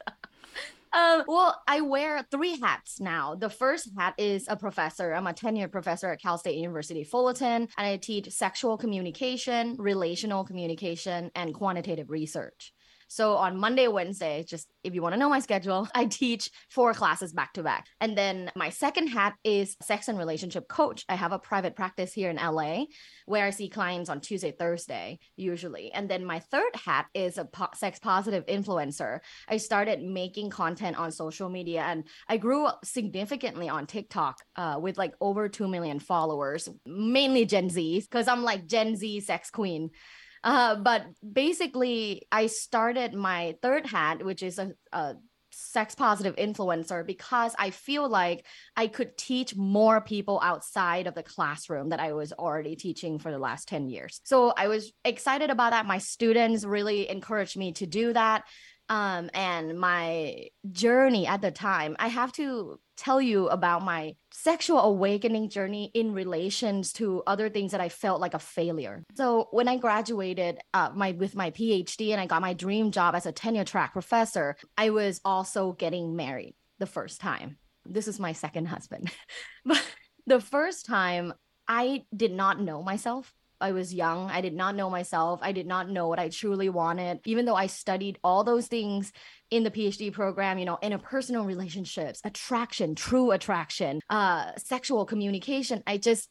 Um, 0.93 1.25
well, 1.29 1.61
I 1.69 1.83
wear 1.83 2.25
three 2.31 2.59
hats 2.59 3.01
now. 3.01 3.35
The 3.35 3.51
first 3.51 3.91
hat 3.99 4.15
is 4.17 4.47
a 4.49 4.57
professor. 4.57 5.13
I'm 5.13 5.27
a 5.27 5.35
tenured 5.35 5.71
professor 5.71 6.11
at 6.11 6.23
Cal 6.23 6.39
State 6.39 6.57
University 6.57 7.05
Fullerton, 7.05 7.69
and 7.77 7.87
I 7.87 7.97
teach 7.99 8.31
sexual 8.31 8.79
communication, 8.79 9.77
relational 9.79 10.45
communication, 10.45 11.31
and 11.35 11.53
quantitative 11.53 12.09
research. 12.09 12.73
So 13.09 13.37
on 13.37 13.59
Monday, 13.59 13.89
Wednesday, 13.89 14.45
just 14.49 14.69
if 14.83 14.95
you 14.95 15.03
want 15.03 15.15
to 15.15 15.19
know 15.19 15.29
my 15.29 15.41
schedule, 15.41 15.89
I 15.95 16.07
teach 16.07 16.51
four 16.71 16.95
classes 16.95 17.33
back 17.33 17.53
to 17.55 17.63
back. 17.63 17.87
And 18.01 18.17
then 18.17 18.51
my 18.57 18.71
second 18.71 19.09
hat 19.09 19.35
is 19.45 19.77
sex 19.83 20.09
and 20.09 20.19
relationship 20.19 20.69
coach. 20.69 21.05
I 21.09 21.15
have 21.15 21.33
a 21.33 21.39
private 21.39 21.77
practice 21.77 22.13
here 22.13 22.31
in 22.31 22.37
LA 22.37 22.85
where 23.27 23.45
I 23.45 23.51
see 23.51 23.69
clients 23.69 24.11
on 24.11 24.21
Tuesday, 24.21 24.53
Thursday, 24.53 25.19
usually. 25.37 25.93
And 25.93 26.09
then 26.09 26.25
my 26.25 26.41
third 26.41 26.75
hat 26.75 27.07
is 27.15 27.39
a 27.39 27.45
po- 27.45 27.69
sex 27.75 27.99
positive 27.99 28.47
influencer. 28.47 29.21
I 29.49 29.57
started 29.57 30.03
making 30.03 30.51
content 30.51 30.99
on 30.99 31.13
social 31.13 31.49
media 31.49 31.83
and 31.83 32.05
I 32.29 32.37
grew 32.37 32.69
significantly 32.85 33.69
on 33.69 33.87
TikTok 33.87 34.39
uh, 34.57 34.79
with 34.81 34.99
like 34.99 35.15
over 35.21 35.49
2 35.49 35.69
million 35.69 35.99
followers, 35.99 36.69
mainly 36.85 37.45
Gen 37.45 37.69
Zs, 37.69 38.03
because 38.03 38.29
I'm 38.29 38.43
like 38.43 38.67
Gen 38.67 38.97
Z 38.97 39.21
sex 39.21 39.51
queen. 39.51 39.91
Uh, 40.45 40.77
but 40.77 41.07
basically, 41.33 42.27
I 42.31 42.47
started 42.47 43.15
my 43.15 43.57
third 43.63 43.87
hat, 43.87 44.25
which 44.25 44.43
is 44.43 44.59
a, 44.59 44.73
a 44.93 45.17
sex 45.57 45.95
positive 45.95 46.37
influencer 46.37 47.07
because 47.07 47.55
I 47.59 47.71
feel 47.71 48.09
like 48.09 48.45
I 48.77 48.89
could 48.89 49.17
teach 49.17 49.57
more 49.57 50.03
people 50.03 50.39
outside 50.43 51.07
of 51.07 51.15
the 51.15 51.23
classroom 51.23 51.89
that 51.89 52.01
I 52.01 52.13
was 52.13 52.33
already 52.33 52.77
teaching 52.77 53.19
for 53.19 53.31
the 53.31 53.39
last 53.39 53.67
10 53.69 53.89
years. 53.89 54.21
So 54.25 54.53
I 54.57 54.69
was 54.69 54.93
excited 55.05 55.49
about 55.49 55.71
that. 55.71 55.87
My 55.87 55.99
students 55.99 56.65
really 56.65 57.09
encouraged 57.09 57.57
me 57.57 57.73
to 57.73 57.87
do 57.87 58.13
that 58.13 58.45
um, 58.89 59.31
and 59.35 59.79
my 59.79 60.49
journey 60.71 61.27
at 61.27 61.43
the 61.43 61.51
time, 61.51 61.97
I 61.99 62.09
have 62.09 62.33
to 62.33 62.79
tell 62.97 63.21
you 63.21 63.49
about 63.49 63.85
my 63.85 64.15
sexual 64.33 64.81
awakening 64.81 65.51
journey 65.51 65.91
in 65.93 66.13
relations 66.13 66.93
to 66.95 67.23
other 67.27 67.49
things 67.49 67.73
that 67.73 67.81
I 67.81 67.89
felt 67.89 68.21
like 68.21 68.35
a 68.35 68.39
failure. 68.39 69.05
So 69.17 69.49
when 69.51 69.69
I 69.69 69.77
graduated 69.77 70.59
uh, 70.73 70.91
my 70.95 71.13
with 71.13 71.35
my 71.35 71.51
PhD 71.51 72.13
and 72.13 72.21
I 72.21 72.27
got 72.27 72.43
my 72.43 72.55
dream 72.55 72.91
job 72.91 73.15
as 73.15 73.27
a 73.27 73.33
tenure 73.33 73.65
track 73.65 73.93
professor, 73.93 74.57
I 74.77 74.91
was 74.91 75.21
also 75.25 75.73
getting 75.73 76.17
married 76.17 76.55
the 76.79 76.87
first 76.87 77.21
time. 77.21 77.59
This 77.85 78.09
is 78.09 78.19
my 78.19 78.33
second 78.33 78.67
husband, 78.67 79.11
but 79.65 79.83
the 80.27 80.41
first 80.41 80.87
time 80.87 81.35
I 81.69 82.05
did 82.15 82.33
not 82.33 82.61
know 82.61 82.83
myself. 82.83 83.33
I 83.61 83.73
was 83.73 83.95
young. 83.95 84.31
I 84.31 84.41
did 84.41 84.55
not 84.55 84.77
know 84.77 84.91
myself. 84.91 85.41
I 85.43 85.53
did 85.53 85.67
not 85.67 85.89
know 85.89 86.09
what 86.09 86.19
I 86.19 86.29
truly 86.29 86.69
wanted. 86.69 87.21
Even 87.25 87.45
though 87.45 87.55
I 87.55 87.67
studied 87.67 88.19
all 88.23 88.45
those 88.45 88.67
things 88.67 89.13
in 89.51 89.65
the 89.65 89.71
PhD 89.71 90.13
program, 90.13 90.59
you 90.59 90.65
know, 90.65 90.79
interpersonal 90.83 91.47
relationships, 91.47 92.21
attraction, 92.25 92.95
true 92.95 93.31
attraction, 93.31 94.01
uh, 94.11 94.53
sexual 94.57 95.07
communication, 95.07 95.83
I 95.87 95.99
just 95.99 96.29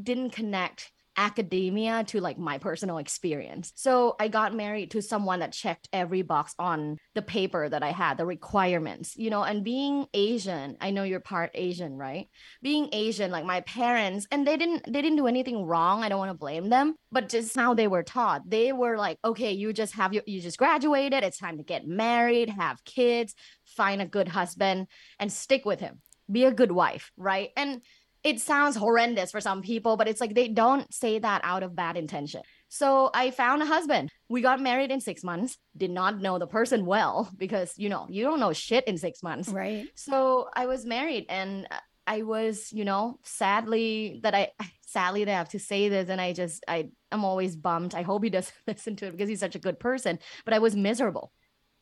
didn't 0.00 0.30
connect 0.30 0.92
academia 1.16 2.04
to 2.04 2.20
like 2.20 2.38
my 2.38 2.58
personal 2.58 2.98
experience. 2.98 3.72
So 3.74 4.16
I 4.18 4.28
got 4.28 4.54
married 4.54 4.92
to 4.92 5.02
someone 5.02 5.40
that 5.40 5.52
checked 5.52 5.88
every 5.92 6.22
box 6.22 6.54
on 6.58 6.98
the 7.14 7.22
paper 7.22 7.68
that 7.68 7.82
I 7.82 7.90
had, 7.90 8.16
the 8.16 8.26
requirements, 8.26 9.16
you 9.16 9.30
know, 9.30 9.42
and 9.42 9.64
being 9.64 10.06
Asian, 10.14 10.76
I 10.80 10.90
know 10.90 11.02
you're 11.02 11.20
part 11.20 11.50
Asian, 11.54 11.96
right? 11.96 12.28
Being 12.62 12.88
Asian, 12.92 13.30
like 13.30 13.44
my 13.44 13.60
parents, 13.62 14.26
and 14.30 14.46
they 14.46 14.56
didn't 14.56 14.84
they 14.84 15.02
didn't 15.02 15.16
do 15.16 15.26
anything 15.26 15.64
wrong. 15.64 16.02
I 16.02 16.08
don't 16.08 16.18
want 16.18 16.30
to 16.30 16.38
blame 16.38 16.68
them, 16.68 16.94
but 17.10 17.28
just 17.28 17.54
how 17.56 17.74
they 17.74 17.88
were 17.88 18.02
taught. 18.02 18.48
They 18.48 18.72
were 18.72 18.96
like, 18.96 19.18
okay, 19.24 19.52
you 19.52 19.72
just 19.72 19.94
have 19.94 20.12
your 20.12 20.22
you 20.26 20.40
just 20.40 20.58
graduated, 20.58 21.24
it's 21.24 21.38
time 21.38 21.58
to 21.58 21.64
get 21.64 21.86
married, 21.86 22.48
have 22.50 22.84
kids, 22.84 23.34
find 23.66 24.00
a 24.00 24.06
good 24.06 24.28
husband 24.28 24.86
and 25.18 25.32
stick 25.32 25.64
with 25.64 25.80
him. 25.80 26.00
Be 26.30 26.44
a 26.44 26.52
good 26.52 26.70
wife, 26.70 27.10
right? 27.16 27.50
And 27.56 27.82
it 28.22 28.40
sounds 28.40 28.76
horrendous 28.76 29.30
for 29.30 29.40
some 29.40 29.62
people, 29.62 29.96
but 29.96 30.08
it's 30.08 30.20
like 30.20 30.34
they 30.34 30.48
don't 30.48 30.92
say 30.92 31.18
that 31.18 31.40
out 31.44 31.62
of 31.62 31.74
bad 31.74 31.96
intention. 31.96 32.42
So 32.68 33.10
I 33.14 33.30
found 33.30 33.62
a 33.62 33.66
husband. 33.66 34.10
We 34.28 34.42
got 34.42 34.60
married 34.60 34.90
in 34.90 35.00
six 35.00 35.24
months, 35.24 35.56
did 35.76 35.90
not 35.90 36.20
know 36.20 36.38
the 36.38 36.46
person 36.46 36.84
well 36.84 37.30
because, 37.36 37.72
you 37.76 37.88
know, 37.88 38.06
you 38.08 38.22
don't 38.22 38.40
know 38.40 38.52
shit 38.52 38.86
in 38.86 38.98
six 38.98 39.22
months. 39.22 39.48
Right. 39.48 39.86
So 39.94 40.48
I 40.54 40.66
was 40.66 40.84
married 40.84 41.26
and 41.28 41.66
I 42.06 42.22
was, 42.22 42.72
you 42.72 42.84
know, 42.84 43.18
sadly 43.24 44.20
that 44.22 44.34
I, 44.34 44.50
sadly 44.86 45.24
that 45.24 45.32
I 45.32 45.38
have 45.38 45.48
to 45.50 45.58
say 45.58 45.88
this 45.88 46.08
and 46.08 46.20
I 46.20 46.32
just, 46.32 46.62
I 46.68 46.90
am 47.10 47.24
always 47.24 47.56
bummed. 47.56 47.94
I 47.94 48.02
hope 48.02 48.22
he 48.22 48.30
doesn't 48.30 48.54
listen 48.66 48.96
to 48.96 49.06
it 49.06 49.12
because 49.12 49.28
he's 49.28 49.40
such 49.40 49.56
a 49.56 49.60
good 49.60 49.80
person, 49.80 50.18
but 50.44 50.54
I 50.54 50.58
was 50.58 50.76
miserable 50.76 51.32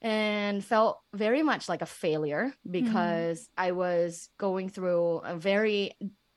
and 0.00 0.64
felt 0.64 1.00
very 1.12 1.42
much 1.42 1.68
like 1.68 1.82
a 1.82 1.86
failure 1.86 2.52
mm-hmm. 2.66 2.70
because 2.70 3.40
mm. 3.40 3.48
I 3.56 3.72
was 3.72 4.28
going 4.38 4.68
through 4.68 5.18
a 5.18 5.36
very 5.36 5.92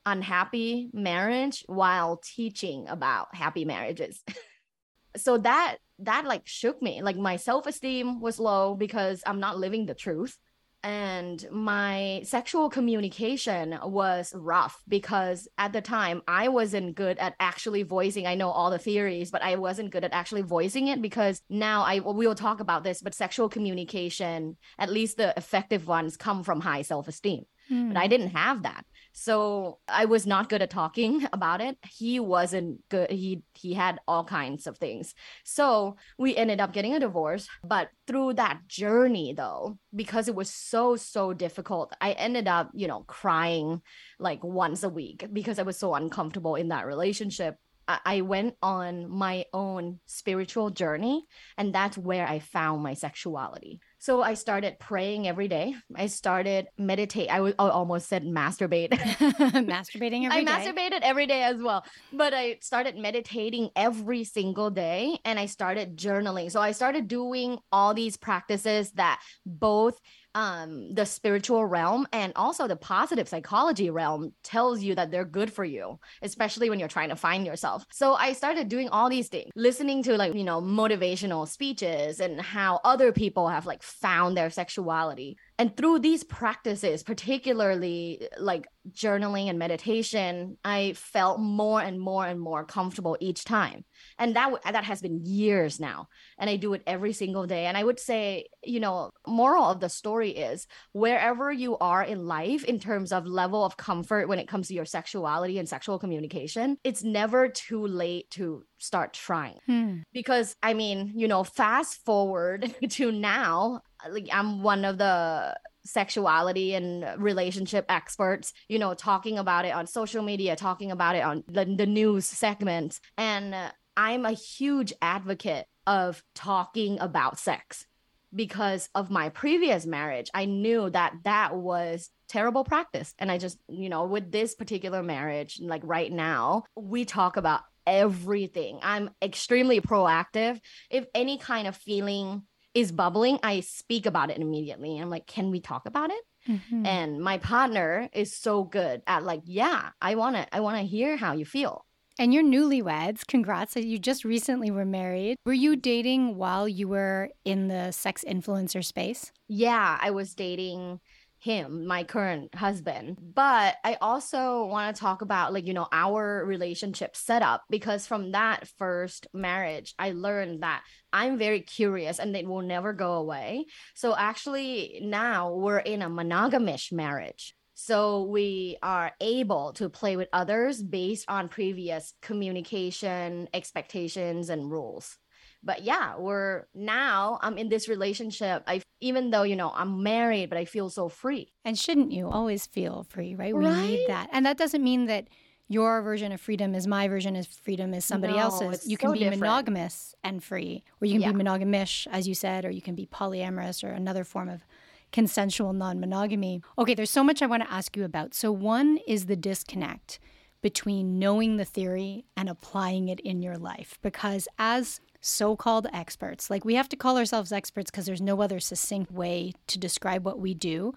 unhappy 0.05 0.89
marriage 0.93 1.63
while 1.67 2.21
teaching 2.23 2.87
about 2.87 3.33
happy 3.35 3.65
marriages. 3.65 4.23
so 5.15 5.37
that 5.37 5.77
that 5.99 6.25
like 6.25 6.43
shook 6.45 6.81
me 6.81 7.01
like 7.01 7.17
my 7.17 7.35
self-esteem 7.35 8.21
was 8.21 8.39
low 8.39 8.75
because 8.75 9.21
i'm 9.25 9.41
not 9.41 9.57
living 9.59 9.85
the 9.85 9.93
truth 9.93 10.37
and 10.83 11.45
my 11.51 12.21
sexual 12.23 12.69
communication 12.69 13.77
was 13.83 14.33
rough 14.35 14.81
because 14.87 15.47
at 15.57 15.73
the 15.73 15.81
time 15.81 16.23
I 16.27 16.47
wasn't 16.47 16.95
good 16.95 17.19
at 17.19 17.35
actually 17.39 17.83
voicing. 17.83 18.25
I 18.25 18.33
know 18.33 18.49
all 18.49 18.71
the 18.71 18.79
theories, 18.79 19.29
but 19.29 19.43
I 19.43 19.57
wasn't 19.57 19.91
good 19.91 20.03
at 20.03 20.13
actually 20.13 20.41
voicing 20.41 20.87
it 20.87 20.99
because 20.99 21.41
now 21.49 21.83
I 21.83 21.99
we'll 21.99 22.33
talk 22.33 22.61
about 22.61 22.83
this, 22.83 23.01
but 23.01 23.13
sexual 23.13 23.47
communication, 23.47 24.57
at 24.79 24.91
least 24.91 25.17
the 25.17 25.35
effective 25.37 25.87
ones, 25.87 26.17
come 26.17 26.43
from 26.43 26.61
high 26.61 26.81
self-esteem. 26.81 27.43
Mm. 27.71 27.89
But 27.89 27.97
I 27.97 28.05
hmm. 28.05 28.09
didn't 28.09 28.29
have 28.29 28.63
that. 28.63 28.83
So 29.13 29.79
I 29.87 30.05
was 30.05 30.25
not 30.25 30.49
good 30.49 30.61
at 30.61 30.69
talking 30.69 31.27
about 31.33 31.61
it. 31.61 31.77
He 31.89 32.19
wasn't 32.19 32.87
good. 32.89 33.11
He 33.11 33.43
he 33.53 33.73
had 33.73 33.99
all 34.07 34.23
kinds 34.23 34.67
of 34.67 34.77
things. 34.77 35.13
So 35.43 35.97
we 36.17 36.35
ended 36.35 36.59
up 36.59 36.73
getting 36.73 36.93
a 36.93 36.99
divorce. 36.99 37.47
But 37.63 37.89
through 38.07 38.33
that 38.33 38.67
journey 38.67 39.33
though, 39.35 39.77
because 39.95 40.27
it 40.27 40.35
was 40.35 40.49
so, 40.49 40.95
so 40.95 41.33
difficult, 41.33 41.93
I 42.01 42.11
ended 42.13 42.47
up, 42.47 42.71
you 42.73 42.87
know, 42.87 43.03
crying 43.07 43.81
like 44.19 44.43
once 44.43 44.83
a 44.83 44.89
week 44.89 45.25
because 45.31 45.59
I 45.59 45.63
was 45.63 45.77
so 45.77 45.93
uncomfortable 45.93 46.55
in 46.55 46.69
that 46.69 46.85
relationship. 46.85 47.55
I 47.87 48.21
went 48.21 48.55
on 48.61 49.09
my 49.09 49.45
own 49.53 49.99
spiritual 50.05 50.69
journey, 50.69 51.25
and 51.57 51.73
that's 51.73 51.97
where 51.97 52.27
I 52.27 52.39
found 52.39 52.83
my 52.83 52.93
sexuality. 52.93 53.79
So 54.01 54.23
I 54.23 54.33
started 54.33 54.79
praying 54.79 55.27
every 55.27 55.47
day. 55.47 55.75
I 55.95 56.07
started 56.07 56.67
meditate. 56.75 57.29
I, 57.29 57.41
was, 57.41 57.53
I 57.59 57.69
almost 57.69 58.09
said 58.09 58.23
masturbate. 58.23 58.89
Masturbating 58.89 60.25
every 60.25 60.39
I 60.39 60.43
day. 60.43 60.45
masturbated 60.45 61.01
every 61.03 61.27
day 61.27 61.43
as 61.43 61.61
well. 61.61 61.85
But 62.11 62.33
I 62.33 62.57
started 62.61 62.97
meditating 62.97 63.69
every 63.75 64.23
single 64.23 64.71
day 64.71 65.19
and 65.23 65.37
I 65.37 65.45
started 65.45 65.97
journaling. 65.97 66.51
So 66.51 66.59
I 66.59 66.71
started 66.71 67.07
doing 67.07 67.59
all 67.71 67.93
these 67.93 68.17
practices 68.17 68.91
that 68.93 69.21
both 69.45 69.99
um 70.35 70.93
the 70.93 71.05
spiritual 71.05 71.65
realm 71.65 72.07
and 72.13 72.31
also 72.35 72.67
the 72.67 72.75
positive 72.75 73.27
psychology 73.27 73.89
realm 73.89 74.33
tells 74.43 74.81
you 74.81 74.95
that 74.95 75.11
they're 75.11 75.25
good 75.25 75.51
for 75.51 75.65
you 75.65 75.99
especially 76.21 76.69
when 76.69 76.79
you're 76.79 76.87
trying 76.87 77.09
to 77.09 77.15
find 77.15 77.45
yourself. 77.45 77.85
So 77.91 78.13
i 78.13 78.33
started 78.33 78.69
doing 78.69 78.89
all 78.89 79.09
these 79.09 79.27
things 79.27 79.51
listening 79.55 80.03
to 80.03 80.17
like 80.17 80.33
you 80.33 80.43
know 80.43 80.61
motivational 80.61 81.47
speeches 81.47 82.19
and 82.19 82.39
how 82.39 82.79
other 82.83 83.11
people 83.11 83.47
have 83.47 83.65
like 83.65 83.83
found 83.83 84.37
their 84.37 84.49
sexuality 84.49 85.37
and 85.61 85.77
through 85.77 85.99
these 85.99 86.23
practices 86.23 87.03
particularly 87.03 88.27
like 88.39 88.67
journaling 88.89 89.47
and 89.47 89.59
meditation 89.59 90.57
i 90.65 90.93
felt 90.93 91.39
more 91.39 91.79
and 91.79 91.99
more 91.99 92.25
and 92.25 92.39
more 92.39 92.65
comfortable 92.65 93.15
each 93.19 93.45
time. 93.45 93.85
And 94.17 94.35
that 94.35 94.51
that 94.63 94.83
has 94.83 95.01
been 95.01 95.23
years 95.23 95.79
now. 95.79 96.07
And 96.39 96.49
i 96.49 96.55
do 96.55 96.73
it 96.73 96.81
every 96.87 97.13
single 97.13 97.45
day. 97.45 97.65
And 97.67 97.77
i 97.77 97.83
would 97.83 97.99
say 97.99 98.47
you 98.63 98.79
know 98.79 99.11
moral 99.27 99.65
of 99.65 99.79
the 99.79 99.89
story 99.89 100.31
is 100.31 100.67
wherever 100.93 101.51
you 101.51 101.77
are 101.77 102.03
in 102.03 102.25
life 102.25 102.63
in 102.63 102.79
terms 102.79 103.11
of 103.11 103.25
level 103.25 103.63
of 103.63 103.77
comfort 103.77 104.27
when 104.27 104.39
it 104.39 104.47
comes 104.47 104.67
to 104.67 104.73
your 104.73 104.85
sexuality 104.85 105.59
and 105.59 105.69
sexual 105.69 105.99
communication 105.99 106.77
it's 106.83 107.03
never 107.03 107.47
too 107.47 107.85
late 107.85 108.29
to 108.31 108.63
start 108.79 109.13
trying. 109.13 109.59
Hmm. 109.67 109.97
because 110.13 110.55
i 110.63 110.73
mean 110.73 111.11
you 111.15 111.27
know 111.27 111.43
fast 111.43 112.03
forward 112.03 112.73
to 112.89 113.11
now 113.11 113.81
like 114.09 114.27
i'm 114.31 114.63
one 114.63 114.85
of 114.85 114.97
the 114.97 115.55
sexuality 115.83 116.73
and 116.75 117.05
relationship 117.21 117.85
experts, 117.89 118.53
you 118.67 118.79
know, 118.79 118.93
talking 118.93 119.37
about 119.37 119.65
it 119.65 119.73
on 119.73 119.87
social 119.87 120.23
media, 120.23 120.55
talking 120.55 120.91
about 120.91 121.15
it 121.15 121.23
on 121.23 121.43
the, 121.47 121.65
the 121.65 121.85
news 121.85 122.25
segments. 122.25 122.99
And 123.17 123.55
I'm 123.97 124.25
a 124.25 124.31
huge 124.31 124.93
advocate 125.01 125.65
of 125.87 126.23
talking 126.35 126.99
about 126.99 127.39
sex 127.39 127.85
because 128.33 128.89
of 128.95 129.09
my 129.09 129.29
previous 129.29 129.85
marriage. 129.85 130.29
I 130.33 130.45
knew 130.45 130.89
that 130.89 131.15
that 131.23 131.55
was 131.55 132.09
terrible 132.29 132.63
practice. 132.63 133.13
And 133.19 133.29
I 133.29 133.37
just, 133.37 133.57
you 133.67 133.89
know, 133.89 134.05
with 134.05 134.31
this 134.31 134.55
particular 134.55 135.03
marriage, 135.03 135.59
like 135.61 135.81
right 135.83 136.11
now, 136.11 136.63
we 136.77 137.03
talk 137.03 137.35
about 137.35 137.61
everything. 137.85 138.79
I'm 138.81 139.09
extremely 139.21 139.81
proactive. 139.81 140.59
If 140.89 141.07
any 141.13 141.37
kind 141.37 141.67
of 141.67 141.75
feeling 141.75 142.43
is 142.73 142.91
bubbling, 142.91 143.39
I 143.43 143.59
speak 143.59 144.05
about 144.05 144.29
it 144.29 144.37
immediately. 144.37 144.97
I'm 144.97 145.09
like, 145.09 145.27
can 145.27 145.51
we 145.51 145.59
talk 145.59 145.85
about 145.85 146.09
it? 146.09 146.21
Mm-hmm. 146.47 146.85
And 146.85 147.21
my 147.21 147.37
partner 147.37 148.09
is 148.13 148.35
so 148.35 148.63
good 148.63 149.01
at 149.07 149.23
like, 149.23 149.41
yeah, 149.45 149.89
I 150.01 150.15
want 150.15 150.35
to, 150.35 150.55
I 150.55 150.59
want 150.61 150.77
to 150.77 150.83
hear 150.83 151.17
how 151.17 151.33
you 151.33 151.45
feel. 151.45 151.85
And 152.19 152.33
you're 152.33 152.43
newlyweds. 152.43 153.25
Congrats. 153.25 153.75
You 153.75 153.97
just 153.97 154.25
recently 154.25 154.69
were 154.69 154.85
married. 154.85 155.37
Were 155.45 155.53
you 155.53 155.75
dating 155.75 156.35
while 156.35 156.67
you 156.67 156.87
were 156.87 157.29
in 157.45 157.67
the 157.67 157.91
sex 157.91 158.23
influencer 158.27 158.83
space? 158.83 159.31
Yeah, 159.47 159.97
I 159.99 160.11
was 160.11 160.35
dating 160.35 160.99
him, 161.41 161.87
my 161.87 162.03
current 162.03 162.53
husband. 162.53 163.17
But 163.19 163.75
I 163.83 163.97
also 163.99 164.65
want 164.65 164.95
to 164.95 164.99
talk 164.99 165.23
about 165.23 165.53
like, 165.53 165.65
you 165.65 165.73
know, 165.73 165.87
our 165.91 166.45
relationship 166.45 167.15
setup 167.15 167.63
because 167.69 168.05
from 168.05 168.31
that 168.31 168.67
first 168.77 169.27
marriage, 169.33 169.95
I 169.97 170.11
learned 170.11 170.61
that 170.61 170.83
I'm 171.11 171.39
very 171.39 171.61
curious 171.61 172.19
and 172.19 172.35
it 172.35 172.45
will 172.45 172.61
never 172.61 172.93
go 172.93 173.13
away. 173.13 173.65
So 173.95 174.15
actually 174.15 175.01
now 175.03 175.55
we're 175.55 175.79
in 175.79 176.03
a 176.03 176.09
monogamish 176.09 176.91
marriage. 176.91 177.55
So 177.73 178.23
we 178.23 178.77
are 178.83 179.11
able 179.19 179.73
to 179.73 179.89
play 179.89 180.17
with 180.17 180.29
others 180.31 180.83
based 180.83 181.25
on 181.27 181.49
previous 181.49 182.13
communication, 182.21 183.47
expectations, 183.53 184.49
and 184.49 184.69
rules 184.69 185.17
but 185.63 185.83
yeah 185.83 186.17
we're 186.17 186.65
now 186.73 187.37
i'm 187.43 187.55
in 187.59 187.69
this 187.69 187.87
relationship 187.87 188.63
i 188.65 188.81
even 189.01 189.31
though 189.31 189.43
you 189.43 189.55
know 189.55 189.71
i'm 189.75 190.01
married 190.01 190.49
but 190.49 190.57
i 190.57 190.63
feel 190.63 190.89
so 190.89 191.09
free 191.09 191.51
and 191.65 191.77
shouldn't 191.77 192.11
you 192.11 192.29
always 192.29 192.65
feel 192.65 193.05
free 193.09 193.35
right 193.35 193.55
we 193.55 193.65
right? 193.65 193.81
need 193.81 194.07
that 194.07 194.29
and 194.31 194.45
that 194.45 194.57
doesn't 194.57 194.83
mean 194.83 195.05
that 195.07 195.27
your 195.67 196.01
version 196.01 196.31
of 196.31 196.41
freedom 196.41 196.75
is 196.75 196.85
my 196.85 197.07
version 197.07 197.35
of 197.35 197.47
freedom 197.47 197.93
is 197.93 198.05
somebody 198.05 198.33
no, 198.33 198.39
else's 198.39 198.87
you 198.87 198.97
can 198.97 199.09
so 199.09 199.13
be 199.13 199.19
different. 199.19 199.41
monogamous 199.41 200.15
and 200.23 200.43
free 200.43 200.83
or 201.01 201.05
you 201.05 201.13
can 201.13 201.21
yeah. 201.21 201.31
be 201.31 201.43
monogamish 201.43 202.07
as 202.11 202.27
you 202.27 202.35
said 202.35 202.63
or 202.65 202.69
you 202.69 202.81
can 202.81 202.95
be 202.95 203.05
polyamorous 203.05 203.83
or 203.83 203.91
another 203.91 204.23
form 204.23 204.49
of 204.49 204.65
consensual 205.11 205.73
non-monogamy 205.73 206.61
okay 206.77 206.93
there's 206.93 207.09
so 207.09 207.23
much 207.23 207.41
i 207.41 207.45
want 207.45 207.63
to 207.63 207.71
ask 207.71 207.97
you 207.97 208.03
about 208.03 208.33
so 208.33 208.51
one 208.51 208.97
is 209.07 209.25
the 209.25 209.35
disconnect 209.35 210.19
between 210.61 211.17
knowing 211.17 211.57
the 211.57 211.65
theory 211.65 212.23
and 212.37 212.47
applying 212.47 213.07
it 213.07 213.19
in 213.21 213.41
your 213.41 213.57
life 213.57 213.97
because 214.01 214.47
as 214.59 215.01
so 215.21 215.55
called 215.55 215.87
experts. 215.93 216.49
Like 216.49 216.65
we 216.65 216.75
have 216.75 216.89
to 216.89 216.95
call 216.95 217.17
ourselves 217.17 217.51
experts 217.51 217.89
because 217.89 218.05
there's 218.05 218.21
no 218.21 218.41
other 218.41 218.59
succinct 218.59 219.11
way 219.11 219.53
to 219.67 219.79
describe 219.79 220.25
what 220.25 220.39
we 220.39 220.53
do, 220.53 220.93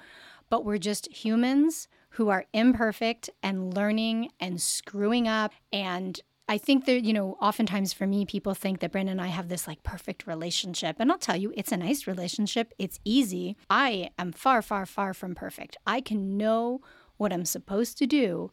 but 0.50 0.64
we're 0.64 0.78
just 0.78 1.12
humans 1.12 1.86
who 2.10 2.28
are 2.28 2.46
imperfect 2.52 3.30
and 3.42 3.74
learning 3.74 4.30
and 4.40 4.60
screwing 4.60 5.28
up. 5.28 5.52
And 5.72 6.20
I 6.48 6.58
think 6.58 6.84
that, 6.86 7.04
you 7.04 7.12
know, 7.12 7.36
oftentimes 7.40 7.92
for 7.92 8.06
me, 8.06 8.24
people 8.24 8.54
think 8.54 8.80
that 8.80 8.92
Brandon 8.92 9.18
and 9.18 9.20
I 9.20 9.28
have 9.28 9.48
this 9.48 9.66
like 9.66 9.82
perfect 9.82 10.26
relationship. 10.26 10.96
And 10.98 11.10
I'll 11.10 11.18
tell 11.18 11.36
you, 11.36 11.52
it's 11.56 11.72
a 11.72 11.76
nice 11.76 12.06
relationship. 12.06 12.72
It's 12.78 13.00
easy. 13.04 13.56
I 13.70 14.10
am 14.18 14.32
far, 14.32 14.62
far, 14.62 14.86
far 14.86 15.14
from 15.14 15.34
perfect. 15.34 15.76
I 15.86 16.00
can 16.00 16.36
know 16.36 16.80
what 17.16 17.32
I'm 17.32 17.44
supposed 17.44 17.98
to 17.98 18.06
do 18.06 18.50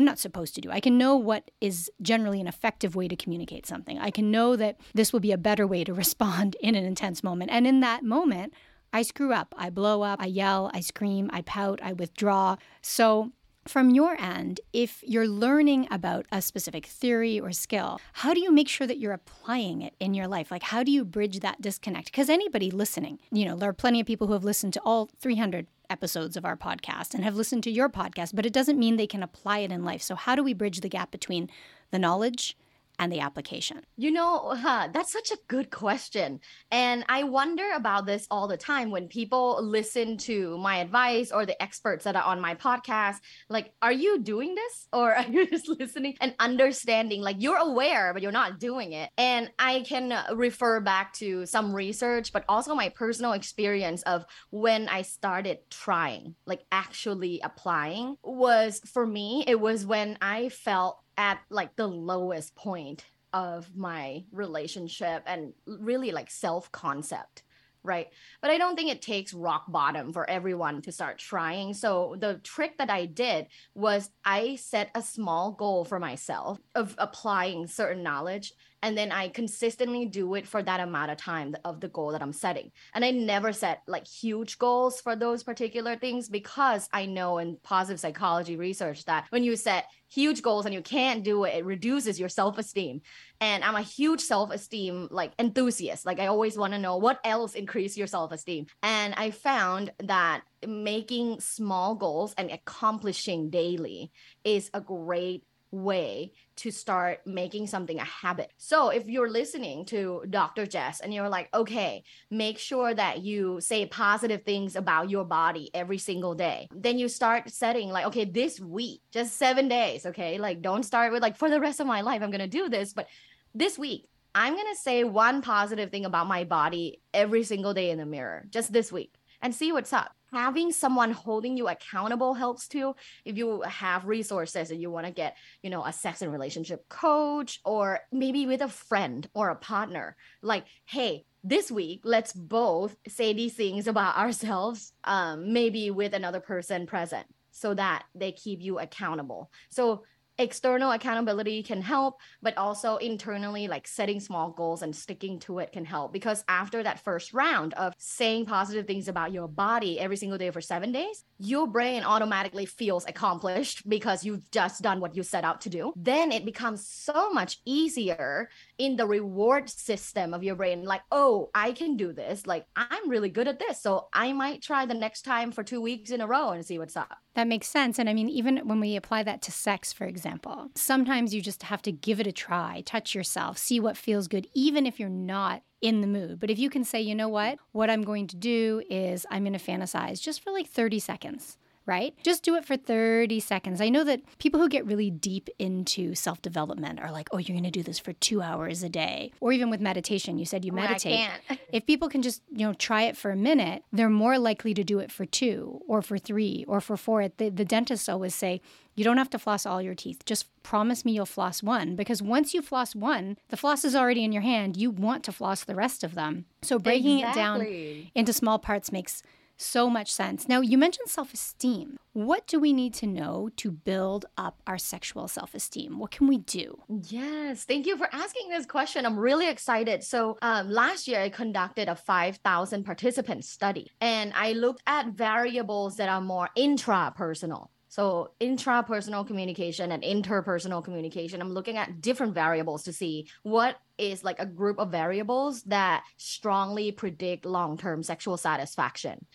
I'm 0.00 0.06
not 0.06 0.18
supposed 0.18 0.54
to 0.54 0.62
do. 0.62 0.70
I 0.70 0.80
can 0.80 0.96
know 0.96 1.14
what 1.14 1.50
is 1.60 1.90
generally 2.00 2.40
an 2.40 2.46
effective 2.46 2.96
way 2.96 3.06
to 3.06 3.14
communicate 3.14 3.66
something. 3.66 3.98
I 3.98 4.10
can 4.10 4.30
know 4.30 4.56
that 4.56 4.80
this 4.94 5.12
will 5.12 5.20
be 5.20 5.30
a 5.30 5.36
better 5.36 5.66
way 5.66 5.84
to 5.84 5.92
respond 6.04 6.56
in 6.62 6.74
an 6.74 6.86
intense 6.86 7.22
moment. 7.22 7.50
And 7.50 7.66
in 7.66 7.80
that 7.80 8.02
moment, 8.02 8.54
I 8.94 9.02
screw 9.02 9.34
up, 9.34 9.54
I 9.58 9.68
blow 9.68 10.00
up, 10.00 10.18
I 10.18 10.24
yell, 10.24 10.70
I 10.72 10.80
scream, 10.80 11.28
I 11.34 11.42
pout, 11.42 11.80
I 11.82 11.92
withdraw. 11.92 12.56
So, 12.80 13.32
from 13.68 13.90
your 13.90 14.18
end, 14.18 14.60
if 14.72 15.04
you're 15.06 15.28
learning 15.28 15.86
about 15.90 16.24
a 16.32 16.40
specific 16.40 16.86
theory 16.86 17.38
or 17.38 17.52
skill, 17.52 18.00
how 18.14 18.32
do 18.32 18.40
you 18.40 18.50
make 18.50 18.68
sure 18.68 18.86
that 18.86 18.98
you're 18.98 19.12
applying 19.12 19.82
it 19.82 19.92
in 20.00 20.14
your 20.14 20.26
life? 20.26 20.50
Like, 20.50 20.62
how 20.62 20.82
do 20.82 20.90
you 20.90 21.04
bridge 21.04 21.40
that 21.40 21.60
disconnect? 21.60 22.06
Because 22.06 22.30
anybody 22.30 22.70
listening, 22.70 23.18
you 23.30 23.44
know, 23.44 23.54
there 23.54 23.68
are 23.68 23.74
plenty 23.74 24.00
of 24.00 24.06
people 24.06 24.28
who 24.28 24.32
have 24.32 24.44
listened 24.44 24.72
to 24.72 24.80
all 24.80 25.10
300 25.20 25.66
episodes 25.90 26.36
of 26.36 26.44
our 26.44 26.56
podcast 26.56 27.14
and 27.14 27.24
have 27.24 27.34
listened 27.34 27.62
to 27.64 27.70
your 27.70 27.88
podcast, 27.88 28.34
but 28.34 28.46
it 28.46 28.52
doesn't 28.52 28.78
mean 28.78 28.96
they 28.96 29.06
can 29.06 29.22
apply 29.22 29.58
it 29.58 29.72
in 29.72 29.84
life. 29.84 30.02
So, 30.02 30.14
how 30.14 30.34
do 30.34 30.42
we 30.42 30.54
bridge 30.54 30.80
the 30.80 30.88
gap 30.88 31.10
between 31.10 31.50
the 31.90 31.98
knowledge 31.98 32.56
and 33.00 33.10
the 33.10 33.20
application? 33.20 33.80
You 33.96 34.12
know, 34.12 34.54
huh, 34.54 34.90
that's 34.92 35.10
such 35.10 35.30
a 35.30 35.38
good 35.48 35.70
question. 35.70 36.40
And 36.70 37.04
I 37.08 37.24
wonder 37.24 37.64
about 37.74 38.06
this 38.06 38.26
all 38.30 38.46
the 38.46 38.58
time 38.58 38.90
when 38.90 39.08
people 39.08 39.58
listen 39.62 40.18
to 40.18 40.58
my 40.58 40.76
advice 40.76 41.32
or 41.32 41.46
the 41.46 41.60
experts 41.60 42.04
that 42.04 42.14
are 42.14 42.22
on 42.22 42.40
my 42.40 42.54
podcast. 42.54 43.16
Like, 43.48 43.72
are 43.80 43.92
you 43.92 44.20
doing 44.20 44.54
this 44.54 44.86
or 44.92 45.14
are 45.16 45.26
you 45.26 45.46
just 45.46 45.68
listening 45.68 46.16
and 46.20 46.34
understanding? 46.38 47.22
Like, 47.22 47.36
you're 47.40 47.56
aware, 47.56 48.12
but 48.12 48.22
you're 48.22 48.32
not 48.32 48.60
doing 48.60 48.92
it. 48.92 49.08
And 49.16 49.50
I 49.58 49.80
can 49.80 50.12
refer 50.36 50.80
back 50.80 51.14
to 51.14 51.46
some 51.46 51.74
research, 51.74 52.32
but 52.32 52.44
also 52.48 52.74
my 52.74 52.90
personal 52.90 53.32
experience 53.32 54.02
of 54.02 54.26
when 54.50 54.88
I 54.88 55.02
started 55.02 55.58
trying, 55.70 56.34
like 56.44 56.60
actually 56.70 57.40
applying, 57.42 58.16
was 58.22 58.82
for 58.92 59.06
me, 59.06 59.42
it 59.46 59.58
was 59.58 59.86
when 59.86 60.18
I 60.20 60.50
felt 60.50 60.99
at 61.16 61.40
like 61.50 61.76
the 61.76 61.86
lowest 61.86 62.54
point 62.54 63.04
of 63.32 63.74
my 63.76 64.24
relationship 64.32 65.22
and 65.26 65.52
really 65.66 66.10
like 66.10 66.30
self 66.30 66.70
concept 66.72 67.42
right? 67.82 68.08
But 68.42 68.50
i 68.50 68.58
don't 68.58 68.76
think 68.76 68.90
it 68.90 69.02
takes 69.02 69.32
rock 69.32 69.64
bottom 69.68 70.12
for 70.12 70.28
everyone 70.28 70.82
to 70.82 70.92
start 70.92 71.18
trying. 71.18 71.74
So 71.74 72.16
the 72.18 72.40
trick 72.44 72.78
that 72.78 72.90
i 72.90 73.06
did 73.06 73.46
was 73.74 74.10
i 74.24 74.56
set 74.56 74.90
a 74.94 75.02
small 75.02 75.52
goal 75.52 75.84
for 75.84 75.98
myself 75.98 76.60
of 76.74 76.94
applying 76.98 77.66
certain 77.66 78.02
knowledge 78.02 78.52
and 78.82 78.96
then 78.96 79.12
I 79.12 79.28
consistently 79.28 80.06
do 80.06 80.34
it 80.34 80.46
for 80.46 80.62
that 80.62 80.80
amount 80.80 81.10
of 81.10 81.18
time 81.18 81.54
of 81.64 81.80
the 81.80 81.88
goal 81.88 82.12
that 82.12 82.22
I'm 82.22 82.32
setting. 82.32 82.70
And 82.94 83.04
I 83.04 83.10
never 83.10 83.52
set 83.52 83.82
like 83.86 84.06
huge 84.06 84.58
goals 84.58 85.00
for 85.00 85.16
those 85.16 85.42
particular 85.42 85.96
things 85.96 86.28
because 86.28 86.88
I 86.92 87.06
know 87.06 87.38
in 87.38 87.58
positive 87.62 88.00
psychology 88.00 88.56
research 88.56 89.04
that 89.04 89.26
when 89.30 89.44
you 89.44 89.56
set 89.56 89.86
huge 90.08 90.42
goals 90.42 90.66
and 90.66 90.74
you 90.74 90.82
can't 90.82 91.22
do 91.22 91.44
it, 91.44 91.54
it 91.54 91.64
reduces 91.64 92.18
your 92.18 92.28
self-esteem. 92.28 93.00
And 93.40 93.62
I'm 93.62 93.76
a 93.76 93.82
huge 93.82 94.20
self-esteem 94.20 95.08
like 95.10 95.32
enthusiast. 95.38 96.04
Like 96.04 96.18
I 96.18 96.26
always 96.26 96.58
want 96.58 96.72
to 96.72 96.78
know 96.78 96.96
what 96.96 97.20
else 97.24 97.54
increase 97.54 97.96
your 97.96 98.06
self-esteem. 98.06 98.66
And 98.82 99.14
I 99.16 99.30
found 99.30 99.92
that 100.04 100.42
making 100.66 101.40
small 101.40 101.94
goals 101.94 102.34
and 102.36 102.50
accomplishing 102.50 103.50
daily 103.50 104.10
is 104.44 104.70
a 104.74 104.80
great 104.80 105.44
way 105.70 106.32
to 106.56 106.70
start 106.70 107.20
making 107.26 107.66
something 107.66 107.98
a 107.98 108.04
habit. 108.04 108.52
So 108.56 108.90
if 108.90 109.06
you're 109.06 109.30
listening 109.30 109.84
to 109.86 110.24
Dr. 110.28 110.66
Jess 110.66 111.00
and 111.00 111.14
you're 111.14 111.28
like, 111.28 111.48
okay, 111.54 112.04
make 112.30 112.58
sure 112.58 112.92
that 112.92 113.22
you 113.22 113.60
say 113.60 113.86
positive 113.86 114.42
things 114.42 114.76
about 114.76 115.10
your 115.10 115.24
body 115.24 115.70
every 115.74 115.98
single 115.98 116.34
day. 116.34 116.68
Then 116.74 116.98
you 116.98 117.08
start 117.08 117.50
setting 117.50 117.90
like, 117.90 118.06
okay, 118.06 118.24
this 118.24 118.60
week, 118.60 119.00
just 119.12 119.36
seven 119.36 119.68
days, 119.68 120.06
okay? 120.06 120.38
Like 120.38 120.62
don't 120.62 120.82
start 120.82 121.12
with 121.12 121.22
like 121.22 121.36
for 121.36 121.50
the 121.50 121.60
rest 121.60 121.80
of 121.80 121.86
my 121.86 122.00
life, 122.00 122.22
I'm 122.22 122.30
gonna 122.30 122.46
do 122.46 122.68
this, 122.68 122.92
but 122.92 123.06
this 123.54 123.78
week, 123.78 124.06
I'm 124.34 124.54
gonna 124.54 124.76
say 124.76 125.02
one 125.02 125.42
positive 125.42 125.90
thing 125.90 126.04
about 126.04 126.28
my 126.28 126.44
body 126.44 127.00
every 127.12 127.42
single 127.42 127.74
day 127.74 127.90
in 127.90 127.98
the 127.98 128.06
mirror, 128.06 128.46
just 128.50 128.72
this 128.72 128.92
week, 128.92 129.14
and 129.42 129.54
see 129.54 129.72
what's 129.72 129.92
up 129.92 130.12
having 130.32 130.72
someone 130.72 131.10
holding 131.10 131.56
you 131.56 131.68
accountable 131.68 132.34
helps 132.34 132.68
too. 132.68 132.94
If 133.24 133.36
you 133.36 133.62
have 133.62 134.06
resources 134.06 134.70
and 134.70 134.80
you 134.80 134.90
want 134.90 135.06
to 135.06 135.12
get 135.12 135.36
you 135.62 135.70
know 135.70 135.84
a 135.84 135.92
sex 135.92 136.22
and 136.22 136.32
relationship 136.32 136.88
coach 136.88 137.60
or 137.64 138.00
maybe 138.12 138.46
with 138.46 138.60
a 138.60 138.68
friend 138.68 139.28
or 139.34 139.50
a 139.50 139.56
partner 139.56 140.16
like 140.42 140.64
hey 140.86 141.24
this 141.42 141.70
week 141.70 142.00
let's 142.04 142.32
both 142.32 142.96
say 143.08 143.32
these 143.32 143.54
things 143.54 143.86
about 143.86 144.16
ourselves 144.24 144.92
um, 145.04 145.52
maybe 145.52 145.90
with 145.90 146.14
another 146.14 146.40
person 146.40 146.86
present 146.86 147.26
so 147.50 147.74
that 147.74 148.04
they 148.14 148.32
keep 148.32 148.62
you 148.62 148.78
accountable. 148.78 149.50
So 149.68 150.04
external 150.40 150.92
accountability 150.92 151.62
can 151.62 151.82
help 151.82 152.18
but 152.42 152.56
also 152.56 152.96
internally 152.96 153.68
like 153.68 153.86
setting 153.86 154.18
small 154.18 154.50
goals 154.50 154.82
and 154.82 154.96
sticking 154.96 155.38
to 155.38 155.58
it 155.58 155.70
can 155.70 155.84
help. 155.84 156.12
Because 156.12 156.42
after 156.48 156.82
that 156.82 156.98
first 156.98 157.34
round 157.34 157.74
of 157.74 157.92
saying 157.98 158.46
positive 158.46 158.86
things 158.86 159.06
about 159.06 159.32
your 159.32 159.46
body 159.46 160.00
every 160.00 160.16
single 160.16 160.38
day 160.38 160.50
for 160.50 160.62
7 160.62 160.90
days 160.90 161.24
your 161.38 161.66
brain 161.66 162.02
automatically 162.02 162.66
feels 162.66 163.06
accomplished 163.06 163.88
because 163.88 164.24
you've 164.24 164.50
just 164.50 164.82
done 164.82 165.00
what 165.00 165.16
you 165.16 165.22
set 165.22 165.44
out 165.44 165.62
to 165.62 165.70
do. 165.70 165.92
Then 165.96 166.32
it 166.32 166.44
becomes 166.44 166.86
so 166.86 167.32
much 167.32 167.58
easier 167.64 168.50
in 168.78 168.96
the 168.96 169.06
reward 169.06 169.68
system 169.68 170.34
of 170.34 170.42
your 170.42 170.54
brain. 170.54 170.84
Like 170.84 171.02
oh 171.12 171.50
i 171.54 171.72
can 171.72 171.96
do 171.96 172.12
this. 172.12 172.46
Like 172.46 172.66
i'm 172.76 173.10
really 173.10 173.28
good 173.28 173.48
at 173.48 173.58
this. 173.58 173.82
So 173.82 174.08
i 174.14 174.32
might 174.32 174.62
try 174.62 174.86
the 174.86 174.94
next 174.94 175.22
time 175.22 175.52
for 175.52 175.62
2 175.62 175.80
weeks 175.82 176.10
in 176.10 176.22
a 176.22 176.26
row 176.26 176.50
and 176.50 176.64
see 176.64 176.78
what's 176.78 176.96
up. 176.96 177.16
That 177.34 177.46
makes 177.46 177.68
sense. 177.68 177.98
And 177.98 178.08
i 178.08 178.14
mean 178.14 178.30
even 178.30 178.68
when 178.68 178.80
we 178.80 178.96
apply 178.96 179.22
that 179.24 179.42
to 179.42 179.52
sex 179.52 179.92
for 179.92 180.04
example 180.04 180.29
example. 180.30 180.70
Sometimes 180.76 181.34
you 181.34 181.40
just 181.40 181.64
have 181.64 181.82
to 181.82 181.92
give 181.92 182.20
it 182.20 182.26
a 182.26 182.32
try, 182.32 182.82
touch 182.86 183.14
yourself, 183.14 183.58
see 183.58 183.80
what 183.80 183.96
feels 183.96 184.28
good, 184.28 184.46
even 184.54 184.86
if 184.86 185.00
you're 185.00 185.08
not 185.08 185.62
in 185.80 186.00
the 186.00 186.06
mood. 186.06 186.38
But 186.38 186.50
if 186.50 186.58
you 186.58 186.70
can 186.70 186.84
say, 186.84 187.00
you 187.00 187.14
know 187.14 187.28
what, 187.28 187.58
what 187.72 187.90
I'm 187.90 188.02
going 188.02 188.26
to 188.28 188.36
do 188.36 188.82
is 188.88 189.26
I'm 189.30 189.44
going 189.44 189.58
to 189.58 189.58
fantasize 189.58 190.20
just 190.20 190.42
for 190.42 190.52
like 190.52 190.68
30 190.68 190.98
seconds 191.00 191.58
right? 191.90 192.14
Just 192.22 192.44
do 192.44 192.54
it 192.54 192.64
for 192.64 192.76
30 192.76 193.40
seconds. 193.40 193.80
I 193.80 193.88
know 193.88 194.04
that 194.04 194.22
people 194.38 194.60
who 194.60 194.68
get 194.68 194.86
really 194.86 195.10
deep 195.10 195.50
into 195.58 196.14
self 196.14 196.40
development 196.40 197.00
are 197.00 197.10
like, 197.10 197.28
oh, 197.32 197.38
you're 197.38 197.54
going 197.54 197.64
to 197.64 197.70
do 197.70 197.82
this 197.82 197.98
for 197.98 198.12
two 198.14 198.40
hours 198.40 198.84
a 198.84 198.88
day. 198.88 199.32
Or 199.40 199.52
even 199.52 199.70
with 199.70 199.80
meditation, 199.80 200.38
you 200.38 200.46
said 200.46 200.64
you 200.64 200.70
oh, 200.72 200.76
meditate. 200.76 201.28
if 201.72 201.84
people 201.86 202.08
can 202.08 202.22
just, 202.22 202.42
you 202.48 202.64
know, 202.64 202.74
try 202.74 203.02
it 203.02 203.16
for 203.16 203.32
a 203.32 203.36
minute, 203.36 203.82
they're 203.92 204.08
more 204.08 204.38
likely 204.38 204.72
to 204.72 204.84
do 204.84 205.00
it 205.00 205.10
for 205.10 205.26
two 205.26 205.82
or 205.88 206.00
for 206.00 206.16
three 206.16 206.64
or 206.68 206.80
for 206.80 206.96
four. 206.96 207.28
The, 207.28 207.48
the 207.48 207.64
dentists 207.64 208.08
always 208.08 208.36
say, 208.36 208.60
you 208.94 209.04
don't 209.04 209.18
have 209.18 209.30
to 209.30 209.38
floss 209.38 209.66
all 209.66 209.82
your 209.82 209.94
teeth. 209.94 210.24
Just 210.24 210.46
promise 210.62 211.04
me 211.04 211.12
you'll 211.12 211.26
floss 211.26 211.62
one 211.62 211.96
because 211.96 212.22
once 212.22 212.54
you 212.54 212.62
floss 212.62 212.94
one, 212.94 213.36
the 213.48 213.56
floss 213.56 213.84
is 213.84 213.96
already 213.96 214.22
in 214.22 214.30
your 214.30 214.42
hand. 214.42 214.76
You 214.76 214.90
want 214.90 215.24
to 215.24 215.32
floss 215.32 215.64
the 215.64 215.74
rest 215.74 216.04
of 216.04 216.14
them. 216.14 216.44
So 216.62 216.78
breaking 216.78 217.20
exactly. 217.20 217.32
it 217.32 218.04
down 218.04 218.10
into 218.14 218.32
small 218.32 218.58
parts 218.58 218.92
makes 218.92 219.22
so 219.60 219.90
much 219.90 220.10
sense. 220.12 220.48
Now, 220.48 220.60
you 220.60 220.78
mentioned 220.78 221.08
self 221.08 221.32
esteem. 221.32 221.96
What 222.12 222.46
do 222.46 222.58
we 222.58 222.72
need 222.72 222.94
to 222.94 223.06
know 223.06 223.50
to 223.56 223.70
build 223.70 224.26
up 224.36 224.60
our 224.66 224.78
sexual 224.78 225.28
self 225.28 225.54
esteem? 225.54 225.98
What 225.98 226.10
can 226.10 226.26
we 226.26 226.38
do? 226.38 226.82
Yes, 227.08 227.64
thank 227.64 227.86
you 227.86 227.96
for 227.96 228.08
asking 228.12 228.48
this 228.48 228.66
question. 228.66 229.06
I'm 229.06 229.18
really 229.18 229.48
excited. 229.48 230.02
So, 230.02 230.38
um, 230.42 230.70
last 230.70 231.06
year 231.06 231.20
I 231.20 231.28
conducted 231.28 231.88
a 231.88 231.94
5,000 231.94 232.84
participant 232.84 233.44
study 233.44 233.90
and 234.00 234.32
I 234.34 234.52
looked 234.52 234.82
at 234.86 235.08
variables 235.08 235.96
that 235.96 236.08
are 236.08 236.20
more 236.20 236.48
intrapersonal. 236.56 237.68
So 237.90 238.30
intrapersonal 238.40 239.26
communication 239.26 239.90
and 239.90 240.04
interpersonal 240.04 240.82
communication, 240.82 241.40
I'm 241.42 241.52
looking 241.52 241.76
at 241.76 242.00
different 242.00 242.34
variables 242.34 242.84
to 242.84 242.92
see 242.92 243.26
what 243.42 243.78
is 243.98 244.22
like 244.22 244.38
a 244.38 244.46
group 244.46 244.78
of 244.78 244.92
variables 244.92 245.62
that 245.64 246.04
strongly 246.16 246.92
predict 246.92 247.44
long-term 247.44 248.04
sexual 248.04 248.36
satisfaction. 248.36 249.26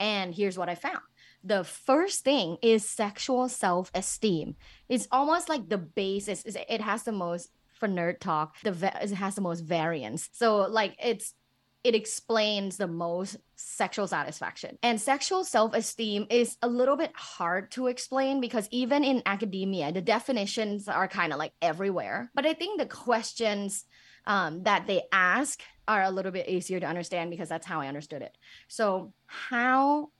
And 0.00 0.34
here's 0.34 0.58
what 0.58 0.68
I 0.68 0.74
found. 0.74 0.98
The 1.44 1.62
first 1.62 2.24
thing 2.24 2.56
is 2.62 2.84
sexual 2.84 3.48
self-esteem. 3.48 4.56
It's 4.88 5.06
almost 5.12 5.48
like 5.48 5.68
the 5.68 5.78
basis. 5.78 6.42
It 6.44 6.80
has 6.80 7.04
the 7.04 7.12
most 7.12 7.50
for 7.78 7.88
nerd 7.88 8.18
talk. 8.18 8.56
The 8.62 8.92
it 9.00 9.12
has 9.12 9.36
the 9.36 9.40
most 9.40 9.60
variance. 9.60 10.28
So 10.32 10.66
like 10.68 10.96
it's 11.02 11.32
it 11.82 11.94
explains 11.94 12.76
the 12.76 12.86
most 12.86 13.36
sexual 13.56 14.06
satisfaction. 14.06 14.78
And 14.82 15.00
sexual 15.00 15.44
self 15.44 15.74
esteem 15.74 16.26
is 16.28 16.56
a 16.62 16.68
little 16.68 16.96
bit 16.96 17.12
hard 17.14 17.70
to 17.72 17.86
explain 17.86 18.40
because 18.40 18.68
even 18.70 19.02
in 19.04 19.22
academia, 19.24 19.92
the 19.92 20.02
definitions 20.02 20.88
are 20.88 21.08
kind 21.08 21.32
of 21.32 21.38
like 21.38 21.52
everywhere. 21.62 22.30
But 22.34 22.46
I 22.46 22.52
think 22.52 22.78
the 22.78 22.86
questions 22.86 23.84
um, 24.26 24.62
that 24.64 24.86
they 24.86 25.02
ask 25.10 25.62
are 25.88 26.02
a 26.02 26.10
little 26.10 26.32
bit 26.32 26.48
easier 26.48 26.80
to 26.80 26.86
understand 26.86 27.30
because 27.30 27.48
that's 27.48 27.66
how 27.66 27.80
I 27.80 27.88
understood 27.88 28.22
it. 28.22 28.36
So, 28.68 29.12
how 29.26 30.10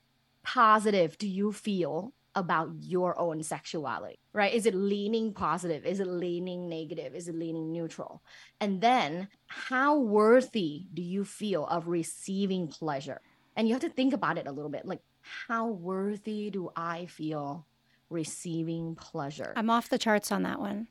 positive 0.43 1.19
do 1.19 1.29
you 1.29 1.53
feel 1.53 2.15
about 2.35 2.71
your 2.81 3.19
own 3.19 3.43
sexuality, 3.43 4.19
right? 4.33 4.55
Is 4.55 4.67
it 4.67 4.75
leaning 4.75 5.33
positive? 5.33 5.85
Is 5.85 6.01
it 6.01 6.07
leaning 6.07 6.69
negative? 6.69 7.15
Is 7.15 7.29
it 7.29 7.35
leaning 7.35 7.73
neutral? 7.73 8.23
And 8.61 8.81
then 8.81 9.29
how 9.47 9.99
worthy 9.99 10.87
do 10.95 11.03
you 11.03 11.25
feel 11.25 11.67
of 11.67 11.89
receiving 11.89 12.69
pleasure? 12.69 13.21
And 13.57 13.67
you 13.67 13.75
have 13.75 13.83
to 13.83 13.89
think 13.91 14.13
about 14.13 14.39
it 14.39 14.47
a 14.47 14.53
little 14.53 14.71
bit 14.71 14.87
like, 14.87 15.01
how 15.23 15.69
worthy 15.69 16.51
do 16.51 16.71
I 16.77 17.07
feel 17.07 17.67
receiving 18.09 18.95
pleasure? 18.95 19.53
I'm 19.57 19.71
off 19.71 19.89
the 19.89 19.99
charts 19.99 20.33
on 20.33 20.45
that 20.45 20.61
one. 20.61 20.89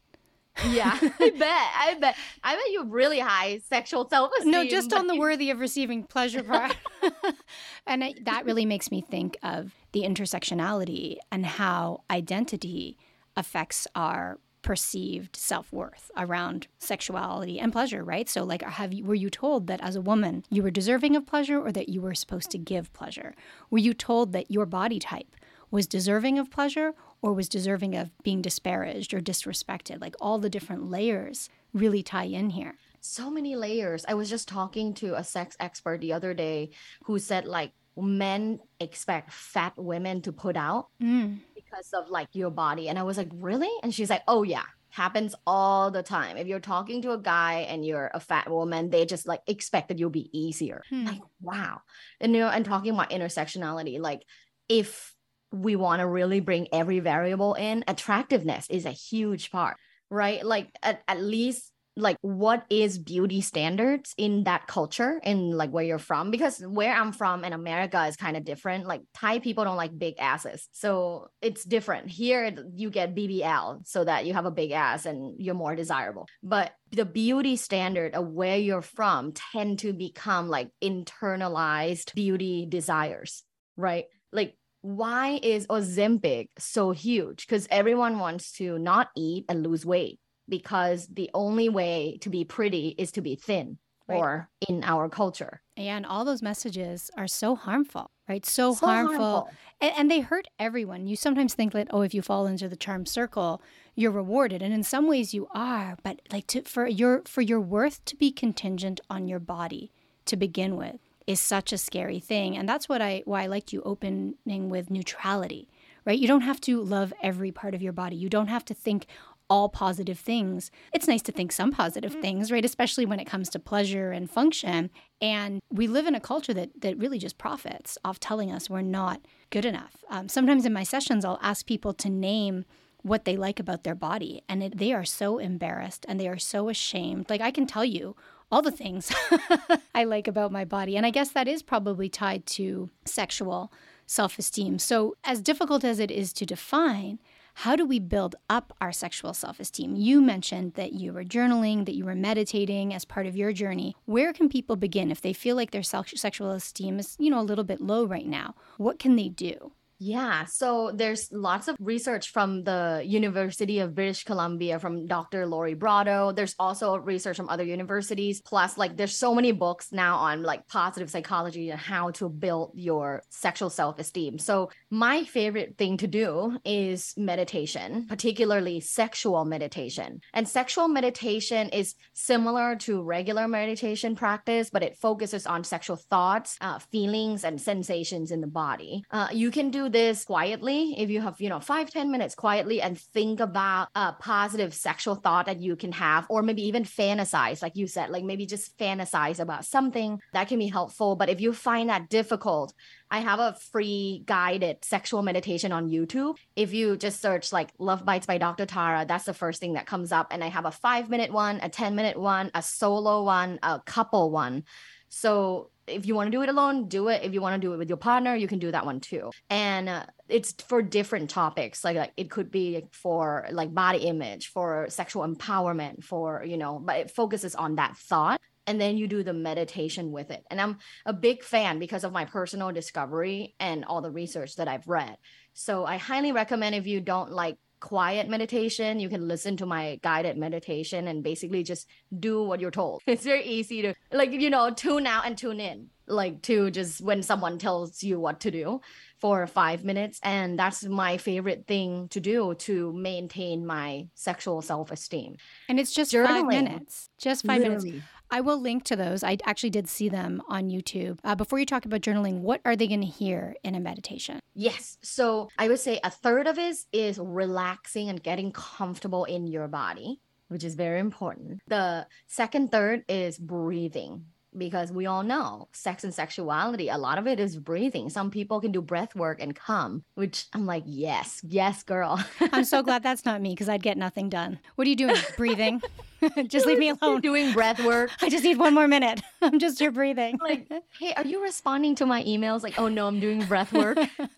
yeah, 0.69 0.97
I 1.01 1.29
bet. 1.29 1.71
I 1.77 1.97
bet. 1.99 2.15
I 2.43 2.55
bet 2.55 2.71
you 2.71 2.79
have 2.79 2.91
really 2.91 3.19
high 3.19 3.59
sexual 3.69 4.09
self 4.09 4.31
esteem. 4.37 4.51
No, 4.51 4.65
just 4.67 4.93
on 4.93 5.07
the 5.07 5.15
worthy 5.15 5.51
of 5.51 5.59
receiving 5.59 6.03
pleasure 6.03 6.43
part. 6.43 6.75
and 7.87 8.03
I, 8.03 8.15
that 8.23 8.45
really 8.45 8.65
makes 8.65 8.91
me 8.91 9.01
think 9.01 9.37
of 9.43 9.73
the 9.91 10.03
intersectionality 10.03 11.17
and 11.31 11.45
how 11.45 12.03
identity 12.09 12.97
affects 13.35 13.87
our 13.95 14.39
perceived 14.61 15.37
self-worth 15.37 16.11
around 16.17 16.67
sexuality 16.79 17.57
and 17.57 17.71
pleasure 17.71 18.03
right 18.03 18.27
so 18.27 18.43
like 18.43 18.61
have 18.61 18.91
you 18.91 19.05
were 19.05 19.15
you 19.15 19.29
told 19.29 19.67
that 19.67 19.79
as 19.79 19.95
a 19.95 20.01
woman 20.01 20.43
you 20.49 20.61
were 20.61 20.69
deserving 20.69 21.15
of 21.15 21.25
pleasure 21.25 21.57
or 21.57 21.71
that 21.71 21.87
you 21.87 22.01
were 22.01 22.13
supposed 22.13 22.51
to 22.51 22.57
give 22.57 22.91
pleasure 22.91 23.33
were 23.69 23.77
you 23.77 23.93
told 23.93 24.33
that 24.33 24.51
your 24.51 24.65
body 24.65 24.99
type 24.99 25.33
was 25.71 25.87
deserving 25.87 26.39
of 26.39 26.49
pleasure 26.49 26.93
or 27.21 27.33
was 27.33 27.49
deserving 27.49 27.95
of 27.95 28.11
being 28.23 28.41
disparaged 28.41 29.13
or 29.13 29.19
disrespected. 29.19 30.01
Like 30.01 30.15
all 30.19 30.39
the 30.39 30.49
different 30.49 30.89
layers 30.89 31.49
really 31.73 32.03
tie 32.03 32.25
in 32.25 32.51
here. 32.51 32.75
So 33.01 33.29
many 33.29 33.55
layers. 33.55 34.03
I 34.07 34.13
was 34.13 34.29
just 34.29 34.47
talking 34.47 34.93
to 34.95 35.15
a 35.15 35.23
sex 35.23 35.55
expert 35.59 36.01
the 36.01 36.13
other 36.13 36.33
day 36.33 36.71
who 37.05 37.17
said, 37.19 37.45
like, 37.45 37.71
men 38.01 38.59
expect 38.79 39.31
fat 39.31 39.73
women 39.77 40.21
to 40.23 40.31
put 40.31 40.57
out 40.57 40.87
mm. 41.01 41.39
because 41.55 41.91
of 41.93 42.09
like 42.09 42.29
your 42.33 42.49
body. 42.49 42.89
And 42.89 42.99
I 42.99 43.03
was 43.03 43.17
like, 43.17 43.29
really? 43.33 43.71
And 43.83 43.93
she's 43.93 44.09
like, 44.09 44.23
oh, 44.27 44.43
yeah 44.43 44.63
happens 44.91 45.35
all 45.45 45.91
the 45.91 46.01
time. 46.01 46.35
If 46.35 46.47
you're 46.47 46.59
talking 46.59 47.03
to 47.03 47.11
a 47.11 47.17
guy 47.19 47.67
and 47.69 47.85
you're 47.85 48.09
a 48.11 48.19
fat 48.19 48.49
woman, 48.49 48.89
they 48.89 49.05
just 49.05 49.27
like 49.27 49.41
expect 49.45 49.89
that 49.89 49.99
you'll 49.99 50.09
be 50.09 50.31
easier. 50.33 50.81
Hmm. 50.89 51.05
Like, 51.05 51.21
wow. 51.41 51.81
And 52.19 52.33
you 52.33 52.39
know, 52.39 52.49
and 52.49 52.65
talking 52.65 52.91
about 52.91 53.11
intersectionality, 53.11 53.99
like 53.99 54.23
if 54.67 55.13
we 55.51 55.75
want 55.75 55.99
to 55.99 56.07
really 56.07 56.39
bring 56.39 56.67
every 56.71 56.99
variable 56.99 57.53
in 57.55 57.83
attractiveness 57.87 58.67
is 58.69 58.85
a 58.85 58.91
huge 58.91 59.51
part 59.51 59.77
right 60.11 60.45
like 60.45 60.69
at, 60.83 61.01
at 61.07 61.21
least 61.21 61.71
like 61.99 62.17
what 62.21 62.65
is 62.69 62.97
beauty 62.97 63.41
standards 63.41 64.13
in 64.17 64.45
that 64.45 64.67
culture 64.67 65.19
in 65.23 65.51
like 65.51 65.71
where 65.71 65.83
you're 65.83 65.99
from? 65.99 66.31
Because 66.31 66.59
where 66.61 66.93
i'm 66.93 67.11
from 67.11 67.43
in 67.43 67.53
america 67.53 68.05
is 68.05 68.15
kind 68.15 68.37
of 68.37 68.43
different. 68.43 68.87
Like 68.87 69.01
thai 69.13 69.39
people 69.39 69.63
don't 69.63 69.77
like 69.77 69.97
big 69.97 70.15
asses. 70.19 70.67
So 70.71 71.29
it's 71.41 71.63
different. 71.63 72.09
Here 72.09 72.55
you 72.73 72.89
get 72.89 73.15
bbl 73.15 73.85
so 73.87 74.03
that 74.03 74.25
you 74.25 74.33
have 74.33 74.45
a 74.45 74.51
big 74.51 74.71
ass 74.71 75.05
and 75.05 75.35
you're 75.39 75.55
more 75.55 75.75
desirable. 75.75 76.27
But 76.43 76.71
the 76.91 77.05
beauty 77.05 77.55
standard 77.55 78.15
of 78.15 78.27
where 78.27 78.57
you're 78.57 78.81
from 78.81 79.33
tend 79.33 79.79
to 79.79 79.93
become 79.93 80.49
like 80.49 80.69
internalized 80.83 82.13
beauty 82.15 82.65
desires 82.65 83.43
right? 83.79 84.05
Like 84.31 84.55
why 84.81 85.39
is 85.41 85.67
Ozempic 85.67 86.49
so 86.57 86.91
huge? 86.91 87.45
Because 87.45 87.67
everyone 87.69 88.19
wants 88.19 88.53
to 88.53 88.77
not 88.77 89.09
eat 89.15 89.45
and 89.49 89.63
lose 89.63 89.85
weight 89.85 90.19
because 90.49 91.07
the 91.07 91.29
only 91.33 91.69
way 91.69 92.17
to 92.21 92.29
be 92.29 92.43
pretty 92.43 92.95
is 92.97 93.11
to 93.13 93.21
be 93.21 93.35
thin 93.35 93.77
right. 94.09 94.17
or 94.17 94.49
in 94.67 94.83
our 94.83 95.07
culture. 95.07 95.61
And 95.77 96.05
all 96.05 96.25
those 96.25 96.41
messages 96.41 97.09
are 97.15 97.27
so 97.27 97.55
harmful, 97.55 98.11
right? 98.27 98.45
So, 98.45 98.73
so 98.73 98.85
harmful. 98.85 99.17
harmful. 99.17 99.49
And, 99.79 99.93
and, 99.97 100.11
they 100.11 100.19
hurt 100.19 100.47
everyone. 100.57 101.07
You 101.07 101.15
sometimes 101.15 101.53
think 101.53 101.73
that, 101.73 101.87
oh, 101.91 102.01
if 102.01 102.13
you 102.13 102.21
fall 102.21 102.47
into 102.47 102.67
the 102.67 102.75
charm 102.75 103.05
circle, 103.05 103.61
you're 103.95 104.11
rewarded. 104.11 104.61
And 104.61 104.73
in 104.73 104.83
some 104.83 105.07
ways 105.07 105.33
you 105.33 105.47
are, 105.53 105.97
but 106.03 106.21
like 106.31 106.47
to, 106.47 106.63
for 106.63 106.87
your 106.87 107.21
for 107.25 107.41
your 107.41 107.61
worth 107.61 108.03
to 108.05 108.15
be 108.15 108.31
contingent 108.31 108.99
on 109.09 109.27
your 109.27 109.39
body 109.39 109.91
to 110.25 110.35
begin 110.35 110.75
with 110.75 110.97
is 111.27 111.39
such 111.39 111.71
a 111.71 111.77
scary 111.77 112.19
thing. 112.19 112.57
And 112.57 112.67
that's 112.67 112.89
what 112.89 113.01
I 113.01 113.23
why 113.25 113.43
I 113.43 113.47
liked 113.47 113.71
you 113.71 113.81
opening 113.83 114.35
with 114.69 114.89
neutrality, 114.89 115.69
right? 116.05 116.17
You 116.17 116.27
don't 116.27 116.41
have 116.41 116.61
to 116.61 116.81
love 116.81 117.13
every 117.21 117.51
part 117.51 117.75
of 117.75 117.81
your 117.81 117.93
body. 117.93 118.15
You 118.15 118.29
don't 118.29 118.47
have 118.47 118.65
to 118.65 118.73
think 118.73 119.05
all 119.49 119.69
positive 119.69 120.19
things. 120.19 120.71
It's 120.93 121.07
nice 121.07 121.21
to 121.23 121.31
think 121.31 121.51
some 121.51 121.71
positive 121.71 122.15
mm. 122.15 122.21
things, 122.21 122.51
right? 122.51 122.63
Especially 122.63 123.05
when 123.05 123.19
it 123.19 123.25
comes 123.25 123.49
to 123.49 123.59
pleasure 123.59 124.11
and 124.11 124.29
function. 124.29 124.89
And 125.21 125.59
we 125.71 125.87
live 125.87 126.05
in 126.07 126.15
a 126.15 126.19
culture 126.19 126.53
that 126.53 126.81
that 126.81 126.97
really 126.97 127.19
just 127.19 127.37
profits 127.37 127.97
off 128.03 128.19
telling 128.19 128.51
us 128.51 128.69
we're 128.69 128.81
not 128.81 129.21
good 129.49 129.65
enough. 129.65 130.03
Um, 130.09 130.29
sometimes 130.29 130.65
in 130.65 130.73
my 130.73 130.83
sessions, 130.83 131.25
I'll 131.25 131.39
ask 131.41 131.65
people 131.65 131.93
to 131.95 132.09
name 132.09 132.65
what 133.01 133.25
they 133.25 133.37
like 133.37 133.59
about 133.59 133.83
their 133.83 133.95
body, 133.95 134.43
and 134.49 134.61
it, 134.61 134.77
they 134.77 134.91
are 134.91 135.05
so 135.05 135.37
embarrassed 135.37 136.05
and 136.09 136.19
they 136.19 136.27
are 136.27 136.37
so 136.37 136.67
ashamed. 136.67 137.29
Like 137.29 137.41
I 137.41 137.51
can 137.51 137.65
tell 137.65 137.85
you 137.85 138.15
all 138.51 138.61
the 138.61 138.71
things 138.71 139.11
I 139.95 140.03
like 140.03 140.27
about 140.27 140.51
my 140.51 140.65
body. 140.65 140.97
And 140.97 141.05
I 141.05 141.11
guess 141.11 141.29
that 141.29 141.47
is 141.47 141.61
probably 141.61 142.09
tied 142.09 142.45
to 142.47 142.89
sexual 143.05 143.71
self 144.05 144.39
esteem. 144.39 144.79
So, 144.79 145.15
as 145.23 145.41
difficult 145.41 145.83
as 145.83 145.99
it 145.99 146.11
is 146.11 146.33
to 146.33 146.45
define, 146.45 147.19
how 147.63 147.75
do 147.75 147.85
we 147.85 147.99
build 147.99 148.37
up 148.49 148.71
our 148.79 148.93
sexual 148.93 149.33
self 149.33 149.59
esteem? 149.59 149.93
You 149.97 150.21
mentioned 150.21 150.75
that 150.75 150.93
you 150.93 151.11
were 151.11 151.25
journaling, 151.25 151.85
that 151.85 151.95
you 151.95 152.05
were 152.05 152.15
meditating 152.15 152.93
as 152.93 153.03
part 153.03 153.25
of 153.25 153.35
your 153.35 153.51
journey. 153.51 153.97
Where 154.05 154.31
can 154.31 154.47
people 154.47 154.77
begin 154.77 155.11
if 155.11 155.19
they 155.19 155.33
feel 155.33 155.57
like 155.57 155.71
their 155.71 155.83
sexual 155.83 156.51
esteem 156.51 156.99
is, 156.99 157.17
you 157.19 157.29
know, 157.29 157.41
a 157.41 157.49
little 157.49 157.65
bit 157.65 157.81
low 157.81 158.05
right 158.05 158.25
now? 158.25 158.55
What 158.77 158.97
can 158.97 159.17
they 159.17 159.27
do? 159.27 159.73
Yeah, 160.01 160.45
so 160.45 160.91
there's 160.93 161.29
lots 161.29 161.67
of 161.67 161.75
research 161.77 162.31
from 162.31 162.63
the 162.63 163.03
University 163.05 163.79
of 163.79 163.95
British 163.95 164.23
Columbia 164.23 164.79
from 164.79 165.07
Dr. 165.07 165.45
Lori 165.45 165.73
Brotto. 165.73 166.31
There's 166.31 166.55
also 166.57 166.95
research 166.95 167.35
from 167.35 167.49
other 167.49 167.65
universities. 167.65 168.41
Plus, 168.41 168.77
like 168.77 168.95
there's 168.95 169.15
so 169.15 169.35
many 169.35 169.51
books 169.51 169.91
now 169.91 170.15
on 170.15 170.41
like 170.41 170.69
positive 170.69 171.09
psychology 171.09 171.69
and 171.69 171.79
how 171.79 172.11
to 172.11 172.29
build 172.29 172.71
your 172.75 173.23
sexual 173.29 173.69
self-esteem. 173.69 174.39
So 174.39 174.69
my 174.89 175.25
favorite 175.25 175.77
thing 175.77 175.97
to 175.97 176.07
do 176.07 176.57
is 176.63 177.13
meditation, 177.17 178.05
particularly 178.07 178.79
sexual 178.79 179.43
meditation. 179.43 180.21
And 180.33 180.47
sexual 180.47 180.87
meditation 180.87 181.69
is 181.69 181.95
similar 182.13 182.77
to 182.77 183.01
regular 183.01 183.49
meditation 183.49 184.15
practice, 184.15 184.69
but 184.69 184.81
it 184.81 184.95
focuses 184.95 185.45
on 185.45 185.65
sexual 185.65 185.97
thoughts, 185.97 186.57
uh, 186.61 186.79
feelings, 186.79 187.43
and 187.43 187.59
sensations 187.59 188.31
in 188.31 188.39
the 188.39 188.47
body. 188.47 189.03
Uh, 189.11 189.27
you 189.33 189.51
can 189.51 189.69
do 189.71 189.88
this 189.91 190.25
quietly 190.25 190.95
if 190.97 191.09
you 191.09 191.21
have 191.21 191.39
you 191.39 191.49
know 191.49 191.59
five 191.59 191.89
ten 191.89 192.11
minutes 192.11 192.35
quietly 192.35 192.81
and 192.81 192.99
think 192.99 193.39
about 193.39 193.89
a 193.95 194.13
positive 194.13 194.73
sexual 194.73 195.15
thought 195.15 195.45
that 195.45 195.61
you 195.61 195.75
can 195.75 195.91
have 195.91 196.25
or 196.29 196.41
maybe 196.41 196.67
even 196.67 196.83
fantasize 196.83 197.61
like 197.61 197.75
you 197.75 197.87
said 197.87 198.09
like 198.09 198.23
maybe 198.23 198.45
just 198.45 198.77
fantasize 198.77 199.39
about 199.39 199.65
something 199.65 200.19
that 200.33 200.47
can 200.47 200.59
be 200.59 200.67
helpful 200.67 201.15
but 201.15 201.29
if 201.29 201.41
you 201.41 201.53
find 201.53 201.89
that 201.89 202.09
difficult 202.09 202.73
I 203.11 203.19
have 203.19 203.39
a 203.39 203.57
free 203.71 204.23
guided 204.25 204.85
sexual 204.85 205.23
meditation 205.23 205.71
on 205.71 205.89
YouTube. 205.89 206.35
If 206.55 206.73
you 206.73 206.95
just 206.95 207.21
search 207.21 207.51
like 207.51 207.75
Luvbites 207.79 208.27
by 208.27 208.37
Dr. 208.37 208.67
Tara, 208.67 209.05
that's 209.07 209.25
the 209.25 209.33
first 209.33 209.59
thing 209.59 209.73
that 209.73 209.87
comes 209.87 210.11
up. 210.11 210.27
And 210.31 210.43
I 210.43 210.47
have 210.47 210.65
a 210.65 210.71
five 210.71 211.09
minute 211.09 211.31
one, 211.31 211.59
a 211.61 211.69
10 211.69 211.95
minute 211.95 212.19
one, 212.19 212.51
a 212.53 212.61
solo 212.61 213.23
one, 213.23 213.57
a 213.63 213.81
couple 213.83 214.29
one. 214.29 214.63
So 215.09 215.71
if 215.89 216.05
you 216.05 216.15
want 216.15 216.27
to 216.27 216.31
do 216.31 216.41
it 216.41 216.49
alone, 216.49 216.87
do 216.87 217.07
it. 217.07 217.23
If 217.23 217.33
you 217.33 217.41
want 217.41 217.59
to 217.59 217.67
do 217.67 217.73
it 217.73 217.77
with 217.77 217.89
your 217.89 217.97
partner, 217.97 218.35
you 218.35 218.47
can 218.47 218.59
do 218.59 218.71
that 218.71 218.85
one 218.85 218.99
too. 218.99 219.31
And 219.49 219.89
uh, 219.89 220.05
it's 220.27 220.51
for 220.67 220.81
different 220.81 221.29
topics. 221.29 221.83
Like, 221.83 221.97
like 221.97 222.13
it 222.17 222.29
could 222.29 222.51
be 222.51 222.85
for 222.91 223.47
like 223.51 223.73
body 223.73 223.99
image, 223.99 224.47
for 224.47 224.87
sexual 224.89 225.27
empowerment, 225.27 226.03
for 226.03 226.43
you 226.45 226.57
know, 226.57 226.79
but 226.79 226.97
it 226.97 227.11
focuses 227.11 227.55
on 227.55 227.75
that 227.75 227.97
thought. 227.97 228.39
And 228.67 228.79
then 228.79 228.97
you 228.97 229.07
do 229.07 229.23
the 229.23 229.33
meditation 229.33 230.11
with 230.11 230.29
it. 230.29 230.43
And 230.51 230.61
I'm 230.61 230.77
a 231.03 231.13
big 231.13 231.43
fan 231.43 231.79
because 231.79 232.03
of 232.03 232.11
my 232.11 232.25
personal 232.25 232.71
discovery 232.71 233.55
and 233.59 233.83
all 233.83 234.01
the 234.01 234.11
research 234.11 234.57
that 234.57 234.67
I've 234.67 234.87
read. 234.87 235.17
So 235.53 235.85
I 235.85 235.97
highly 235.97 236.31
recommend 236.31 236.75
if 236.75 236.85
you 236.85 237.01
don't 237.01 237.31
like 237.31 237.57
quiet 237.79 238.27
meditation. 238.29 238.99
You 238.99 239.09
can 239.09 239.27
listen 239.27 239.57
to 239.57 239.65
my 239.65 239.99
guided 240.01 240.37
meditation 240.37 241.07
and 241.07 241.23
basically 241.23 241.63
just 241.63 241.87
do 242.19 242.43
what 242.43 242.59
you're 242.59 242.71
told. 242.71 243.01
It's 243.05 243.23
very 243.23 243.45
easy 243.45 243.81
to 243.81 243.93
like 244.11 244.31
you 244.31 244.49
know 244.49 244.71
tune 244.71 245.07
out 245.07 245.25
and 245.25 245.37
tune 245.37 245.59
in 245.59 245.89
like 246.09 246.41
to 246.41 246.71
just 246.71 247.01
when 247.01 247.21
someone 247.21 247.57
tells 247.57 248.03
you 248.03 248.19
what 248.19 248.39
to 248.41 248.51
do 248.51 248.81
for 249.19 249.45
5 249.45 249.83
minutes 249.83 250.19
and 250.23 250.57
that's 250.57 250.83
my 250.83 251.17
favorite 251.17 251.65
thing 251.67 252.07
to 252.09 252.19
do 252.19 252.55
to 252.55 252.91
maintain 252.93 253.65
my 253.65 254.07
sexual 254.15 254.61
self-esteem. 254.61 255.37
And 255.67 255.79
it's 255.79 255.93
just 255.93 256.11
Journaling. 256.11 256.41
5 256.41 256.47
minutes. 256.47 257.09
Just 257.19 257.45
5 257.45 257.59
Literally. 257.59 257.91
minutes. 257.91 258.05
I 258.31 258.41
will 258.41 258.59
link 258.61 258.83
to 258.85 258.95
those. 258.95 259.23
I 259.23 259.37
actually 259.45 259.71
did 259.71 259.87
see 259.87 260.09
them 260.09 260.41
on 260.47 260.69
YouTube. 260.69 261.19
Uh, 261.23 261.35
before 261.35 261.59
you 261.59 261.65
talk 261.65 261.85
about 261.85 262.01
journaling, 262.01 262.39
what 262.39 262.61
are 262.65 262.75
they 262.75 262.87
going 262.87 263.01
to 263.01 263.07
hear 263.07 263.55
in 263.63 263.75
a 263.75 263.79
meditation? 263.79 264.39
Yes. 264.53 264.97
So 265.01 265.49
I 265.57 265.67
would 265.67 265.79
say 265.79 265.99
a 266.03 266.09
third 266.09 266.47
of 266.47 266.57
it 266.57 266.77
is 266.93 267.19
relaxing 267.19 268.09
and 268.09 268.21
getting 268.21 268.51
comfortable 268.51 269.25
in 269.25 269.47
your 269.47 269.67
body, 269.67 270.19
which 270.47 270.63
is 270.63 270.75
very 270.75 270.99
important. 270.99 271.61
The 271.67 272.07
second 272.27 272.71
third 272.71 273.03
is 273.07 273.37
breathing 273.37 274.25
because 274.57 274.91
we 274.91 275.05
all 275.05 275.23
know 275.23 275.67
sex 275.71 276.03
and 276.03 276.13
sexuality, 276.13 276.89
a 276.89 276.97
lot 276.97 277.17
of 277.17 277.27
it 277.27 277.39
is 277.39 277.57
breathing. 277.57 278.09
Some 278.09 278.31
people 278.31 278.59
can 278.59 278.71
do 278.71 278.81
breath 278.81 279.15
work 279.15 279.41
and 279.41 279.55
come, 279.55 280.03
which 280.15 280.47
I'm 280.53 280.65
like, 280.65 280.83
yes, 280.85 281.41
yes, 281.43 281.83
girl. 281.83 282.23
I'm 282.51 282.63
so 282.63 282.81
glad 282.83 283.03
that's 283.03 283.25
not 283.25 283.41
me 283.41 283.51
because 283.51 283.69
I'd 283.69 283.83
get 283.83 283.97
nothing 283.97 284.29
done. 284.29 284.59
What 284.75 284.87
are 284.87 284.89
you 284.89 284.95
doing? 284.95 285.15
Breathing? 285.37 285.81
just 286.47 286.65
leave 286.65 286.77
me 286.77 286.89
alone. 286.89 287.21
Doing 287.21 287.53
breath 287.53 287.83
work. 287.83 288.11
I 288.21 288.29
just 288.29 288.43
need 288.43 288.57
one 288.57 288.73
more 288.73 288.87
minute. 288.87 289.21
I'm 289.41 289.59
just 289.59 289.79
here 289.79 289.91
breathing. 289.91 290.37
Like, 290.41 290.69
hey, 290.99 291.13
are 291.15 291.25
you 291.25 291.41
responding 291.41 291.95
to 291.95 292.05
my 292.05 292.23
emails? 292.23 292.63
Like, 292.63 292.79
oh 292.79 292.87
no, 292.87 293.07
I'm 293.07 293.19
doing 293.19 293.45
breath 293.45 293.71
work. 293.73 293.97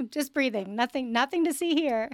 just 0.10 0.34
breathing. 0.34 0.76
Nothing, 0.76 1.12
nothing 1.12 1.46
to 1.46 1.54
see 1.54 1.74
here. 1.74 2.10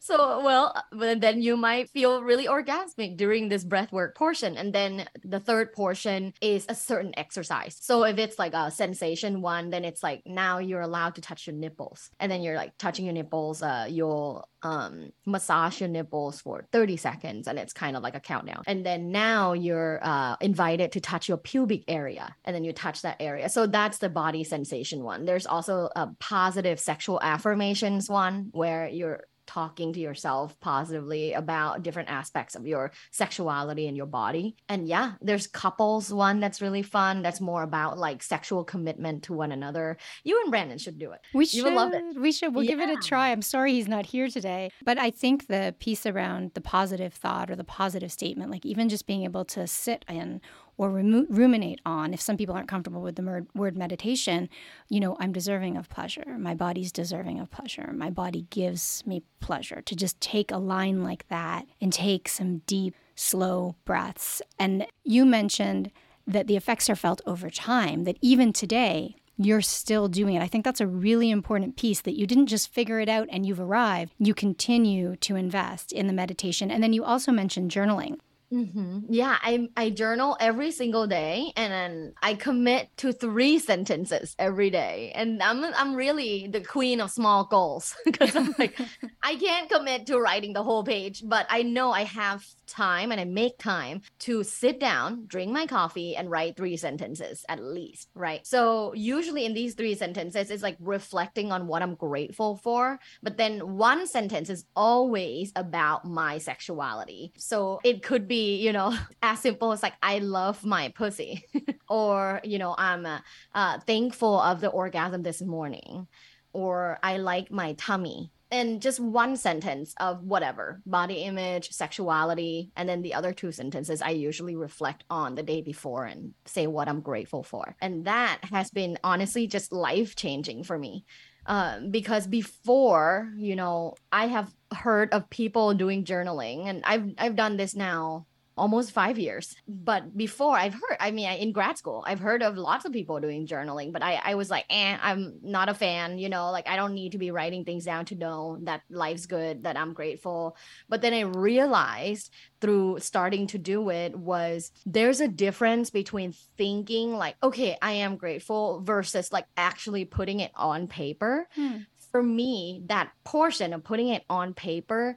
so, 0.00 0.42
well, 0.44 0.74
then 0.92 1.40
you 1.42 1.56
might 1.56 1.88
feel 1.90 2.22
really 2.22 2.46
orgasmic 2.46 3.16
during 3.16 3.48
this 3.48 3.64
breath 3.64 3.92
work 3.92 4.16
portion. 4.16 4.56
And 4.56 4.72
then 4.72 5.08
the 5.24 5.40
third 5.40 5.72
portion 5.72 6.34
is 6.40 6.66
a 6.68 6.74
certain 6.74 7.12
exercise. 7.16 7.76
So 7.80 8.04
if 8.04 8.18
it's 8.18 8.38
like 8.38 8.54
a 8.54 8.70
sensation 8.70 9.40
one, 9.40 9.70
then 9.70 9.84
it's 9.84 10.02
like 10.02 10.22
now 10.26 10.58
you're 10.58 10.80
allowed 10.80 11.14
to 11.16 11.20
touch 11.20 11.46
your 11.46 11.56
nipples. 11.56 12.10
And 12.18 12.30
then 12.30 12.42
you're 12.42 12.56
like 12.56 12.76
touching 12.78 13.04
your 13.04 13.14
nipples, 13.14 13.62
uh, 13.62 13.86
you'll 13.88 14.48
um 14.62 15.10
massage 15.26 15.80
your 15.80 15.88
nipples 15.88 16.40
for 16.40 16.66
30 16.72 16.96
seconds 16.96 17.48
and 17.48 17.58
it's 17.58 17.72
kind 17.72 17.96
of 17.96 18.02
like 18.02 18.14
a 18.14 18.20
countdown. 18.20 18.62
And 18.66 18.84
then 18.84 19.10
now 19.10 19.52
you're 19.52 20.00
uh 20.02 20.36
invited 20.40 20.92
to 20.92 21.00
touch 21.00 21.28
your 21.28 21.38
pubic 21.38 21.84
area 21.88 22.34
and 22.44 22.54
then 22.54 22.64
you 22.64 22.72
touch 22.72 23.02
that 23.02 23.16
area. 23.20 23.48
So 23.48 23.66
that's 23.66 23.98
the 23.98 24.08
body 24.08 24.44
sensation 24.44 25.02
one. 25.02 25.24
There's 25.24 25.46
also 25.46 25.88
a 25.96 26.08
positive 26.18 26.78
sexual 26.80 27.20
affirmations 27.22 28.08
one 28.08 28.48
where 28.52 28.88
you're 28.88 29.24
talking 29.50 29.92
to 29.92 29.98
yourself 29.98 30.58
positively 30.60 31.32
about 31.32 31.82
different 31.82 32.08
aspects 32.08 32.54
of 32.54 32.68
your 32.68 32.92
sexuality 33.10 33.88
and 33.88 33.96
your 33.96 34.06
body. 34.06 34.54
And 34.68 34.86
yeah, 34.86 35.14
there's 35.20 35.48
couples 35.48 36.12
one 36.12 36.38
that's 36.38 36.62
really 36.62 36.82
fun. 36.82 37.20
That's 37.22 37.40
more 37.40 37.64
about 37.64 37.98
like 37.98 38.22
sexual 38.22 38.62
commitment 38.62 39.24
to 39.24 39.32
one 39.32 39.50
another. 39.50 39.96
You 40.22 40.40
and 40.42 40.52
Brandon 40.52 40.78
should 40.78 41.00
do 41.00 41.10
it. 41.10 41.20
We 41.34 41.46
should. 41.46 41.64
You 41.64 41.70
love 41.74 41.92
it. 41.92 42.04
We 42.16 42.30
should. 42.30 42.54
We'll 42.54 42.62
yeah. 42.62 42.76
give 42.76 42.80
it 42.80 42.90
a 42.90 43.02
try. 43.02 43.32
I'm 43.32 43.42
sorry 43.42 43.72
he's 43.72 43.88
not 43.88 44.06
here 44.06 44.28
today, 44.28 44.70
but 44.84 44.98
I 44.98 45.10
think 45.10 45.48
the 45.48 45.74
piece 45.80 46.06
around 46.06 46.52
the 46.54 46.60
positive 46.60 47.12
thought 47.12 47.50
or 47.50 47.56
the 47.56 47.64
positive 47.64 48.12
statement, 48.12 48.52
like 48.52 48.64
even 48.64 48.88
just 48.88 49.04
being 49.04 49.24
able 49.24 49.44
to 49.46 49.66
sit 49.66 50.04
in 50.08 50.40
or 50.80 50.90
ruminate 50.90 51.80
on 51.84 52.14
if 52.14 52.20
some 52.20 52.36
people 52.36 52.54
aren't 52.54 52.68
comfortable 52.68 53.02
with 53.02 53.16
the 53.16 53.46
word 53.54 53.76
meditation 53.76 54.48
you 54.88 54.98
know 54.98 55.16
i'm 55.20 55.32
deserving 55.32 55.76
of 55.76 55.88
pleasure 55.88 56.36
my 56.38 56.54
body's 56.54 56.90
deserving 56.90 57.38
of 57.38 57.50
pleasure 57.50 57.92
my 57.94 58.08
body 58.08 58.46
gives 58.50 59.04
me 59.06 59.22
pleasure 59.40 59.82
to 59.82 59.94
just 59.94 60.20
take 60.20 60.50
a 60.50 60.56
line 60.56 61.02
like 61.02 61.28
that 61.28 61.66
and 61.80 61.92
take 61.92 62.28
some 62.28 62.58
deep 62.66 62.94
slow 63.20 63.76
breaths. 63.84 64.40
And 64.58 64.86
you 65.04 65.26
mentioned 65.26 65.90
that 66.26 66.46
the 66.46 66.56
effects 66.56 66.88
are 66.88 66.96
felt 66.96 67.20
over 67.26 67.50
time, 67.50 68.04
that 68.04 68.16
even 68.22 68.52
today, 68.52 69.16
you're 69.36 69.60
still 69.60 70.08
doing 70.08 70.34
it. 70.34 70.42
I 70.42 70.48
think 70.48 70.64
that's 70.64 70.80
a 70.80 70.86
really 70.86 71.30
important 71.30 71.76
piece 71.76 72.00
that 72.02 72.18
you 72.18 72.26
didn't 72.26 72.46
just 72.46 72.72
figure 72.72 73.00
it 73.00 73.08
out 73.08 73.28
and 73.30 73.46
you've 73.46 73.60
arrived. 73.60 74.12
You 74.18 74.34
continue 74.34 75.16
to 75.16 75.36
invest 75.36 75.92
in 75.92 76.06
the 76.06 76.12
meditation. 76.12 76.70
And 76.70 76.82
then 76.82 76.92
you 76.92 77.04
also 77.04 77.32
mentioned 77.32 77.70
journaling. 77.70 78.18
Mm-hmm. 78.52 79.00
Yeah, 79.08 79.38
I 79.40 79.68
I 79.76 79.90
journal 79.90 80.36
every 80.40 80.72
single 80.72 81.06
day, 81.06 81.52
and 81.56 81.72
then 81.72 82.14
I 82.20 82.34
commit 82.34 82.88
to 82.96 83.12
three 83.12 83.60
sentences 83.60 84.34
every 84.40 84.70
day. 84.70 85.12
And 85.14 85.40
I'm 85.40 85.62
I'm 85.62 85.94
really 85.94 86.48
the 86.48 86.60
queen 86.60 87.00
of 87.00 87.12
small 87.12 87.44
goals 87.44 87.94
because 88.04 88.34
I'm 88.34 88.52
like 88.58 88.76
I 89.22 89.36
can't 89.36 89.70
commit 89.70 90.06
to 90.08 90.18
writing 90.18 90.52
the 90.52 90.64
whole 90.64 90.82
page, 90.82 91.22
but 91.24 91.46
I 91.48 91.62
know 91.62 91.92
I 91.92 92.02
have 92.02 92.44
time 92.70 93.12
and 93.12 93.20
I 93.20 93.24
make 93.24 93.58
time 93.58 94.02
to 94.20 94.42
sit 94.42 94.80
down, 94.80 95.24
drink 95.26 95.52
my 95.52 95.66
coffee, 95.66 96.16
and 96.16 96.30
write 96.30 96.56
three 96.56 96.76
sentences 96.76 97.44
at 97.48 97.62
least, 97.62 98.08
right? 98.14 98.46
So 98.46 98.94
usually 98.94 99.44
in 99.44 99.54
these 99.54 99.74
three 99.74 99.94
sentences, 99.94 100.50
it's 100.50 100.62
like 100.62 100.76
reflecting 100.80 101.52
on 101.52 101.66
what 101.66 101.82
I'm 101.82 101.94
grateful 101.94 102.56
for. 102.56 102.98
But 103.22 103.36
then 103.36 103.76
one 103.76 104.06
sentence 104.06 104.48
is 104.50 104.64
always 104.74 105.52
about 105.56 106.04
my 106.04 106.38
sexuality. 106.38 107.32
So 107.36 107.80
it 107.84 108.02
could 108.02 108.28
be, 108.28 108.56
you 108.56 108.72
know, 108.72 108.96
as 109.22 109.40
simple 109.40 109.72
as 109.72 109.82
like, 109.82 109.94
I 110.02 110.18
love 110.18 110.64
my 110.64 110.88
pussy, 110.88 111.44
or, 111.88 112.40
you 112.44 112.58
know, 112.58 112.74
I'm 112.78 113.04
uh, 113.04 113.18
uh, 113.54 113.80
thankful 113.80 114.40
of 114.40 114.60
the 114.60 114.68
orgasm 114.68 115.22
this 115.22 115.42
morning, 115.42 116.06
or 116.52 116.98
I 117.02 117.18
like 117.18 117.50
my 117.50 117.74
tummy 117.74 118.30
in 118.50 118.80
just 118.80 119.00
one 119.00 119.36
sentence 119.36 119.94
of 119.98 120.22
whatever 120.22 120.80
body 120.86 121.22
image 121.22 121.70
sexuality 121.70 122.70
and 122.76 122.88
then 122.88 123.02
the 123.02 123.14
other 123.14 123.32
two 123.32 123.52
sentences 123.52 124.02
i 124.02 124.10
usually 124.10 124.56
reflect 124.56 125.04
on 125.10 125.34
the 125.34 125.42
day 125.42 125.62
before 125.62 126.04
and 126.04 126.34
say 126.44 126.66
what 126.66 126.88
i'm 126.88 127.00
grateful 127.00 127.42
for. 127.42 127.76
And 127.80 128.04
that 128.04 128.40
has 128.50 128.70
been 128.70 128.98
honestly 129.04 129.46
just 129.46 129.72
life 129.72 130.16
changing 130.16 130.64
for 130.64 130.78
me. 130.78 131.04
Um, 131.46 131.90
because 131.90 132.26
before 132.26 133.32
you 133.34 133.56
know 133.56 133.94
i 134.12 134.26
have 134.26 134.52
heard 134.74 135.12
of 135.14 135.30
people 135.30 135.72
doing 135.72 136.04
journaling 136.04 136.66
and 136.66 136.82
i've 136.84 137.14
i've 137.16 137.34
done 137.34 137.56
this 137.56 137.74
now 137.74 138.26
almost 138.60 138.92
five 138.92 139.18
years. 139.18 139.56
But 139.66 140.14
before 140.16 140.54
I've 140.54 140.74
heard, 140.74 140.98
I 141.00 141.10
mean, 141.12 141.30
in 141.30 141.52
grad 141.52 141.78
school, 141.78 142.04
I've 142.06 142.20
heard 142.20 142.42
of 142.42 142.58
lots 142.58 142.84
of 142.84 142.92
people 142.92 143.18
doing 143.18 143.46
journaling, 143.46 143.90
but 143.90 144.02
I, 144.02 144.20
I 144.22 144.34
was 144.34 144.50
like, 144.50 144.66
eh, 144.68 144.98
I'm 145.00 145.38
not 145.42 145.70
a 145.70 145.74
fan, 145.74 146.18
you 146.18 146.28
know, 146.28 146.50
like 146.50 146.68
I 146.68 146.76
don't 146.76 146.92
need 146.92 147.12
to 147.12 147.18
be 147.18 147.30
writing 147.30 147.64
things 147.64 147.86
down 147.86 148.04
to 148.06 148.14
know 148.14 148.58
that 148.64 148.82
life's 148.90 149.24
good, 149.24 149.62
that 149.62 149.78
I'm 149.78 149.94
grateful. 149.94 150.58
But 150.90 151.00
then 151.00 151.14
I 151.14 151.20
realized 151.20 152.34
through 152.60 152.98
starting 153.00 153.46
to 153.48 153.58
do 153.58 153.88
it 153.88 154.14
was 154.14 154.70
there's 154.84 155.22
a 155.22 155.28
difference 155.28 155.88
between 155.88 156.34
thinking 156.58 157.14
like, 157.14 157.36
okay, 157.42 157.78
I 157.80 157.92
am 157.92 158.16
grateful 158.16 158.82
versus 158.82 159.32
like 159.32 159.46
actually 159.56 160.04
putting 160.04 160.40
it 160.40 160.52
on 160.54 160.86
paper. 160.86 161.48
Hmm. 161.54 161.78
For 162.12 162.22
me, 162.22 162.82
that 162.86 163.12
portion 163.24 163.72
of 163.72 163.84
putting 163.84 164.08
it 164.08 164.24
on 164.28 164.52
paper 164.52 165.16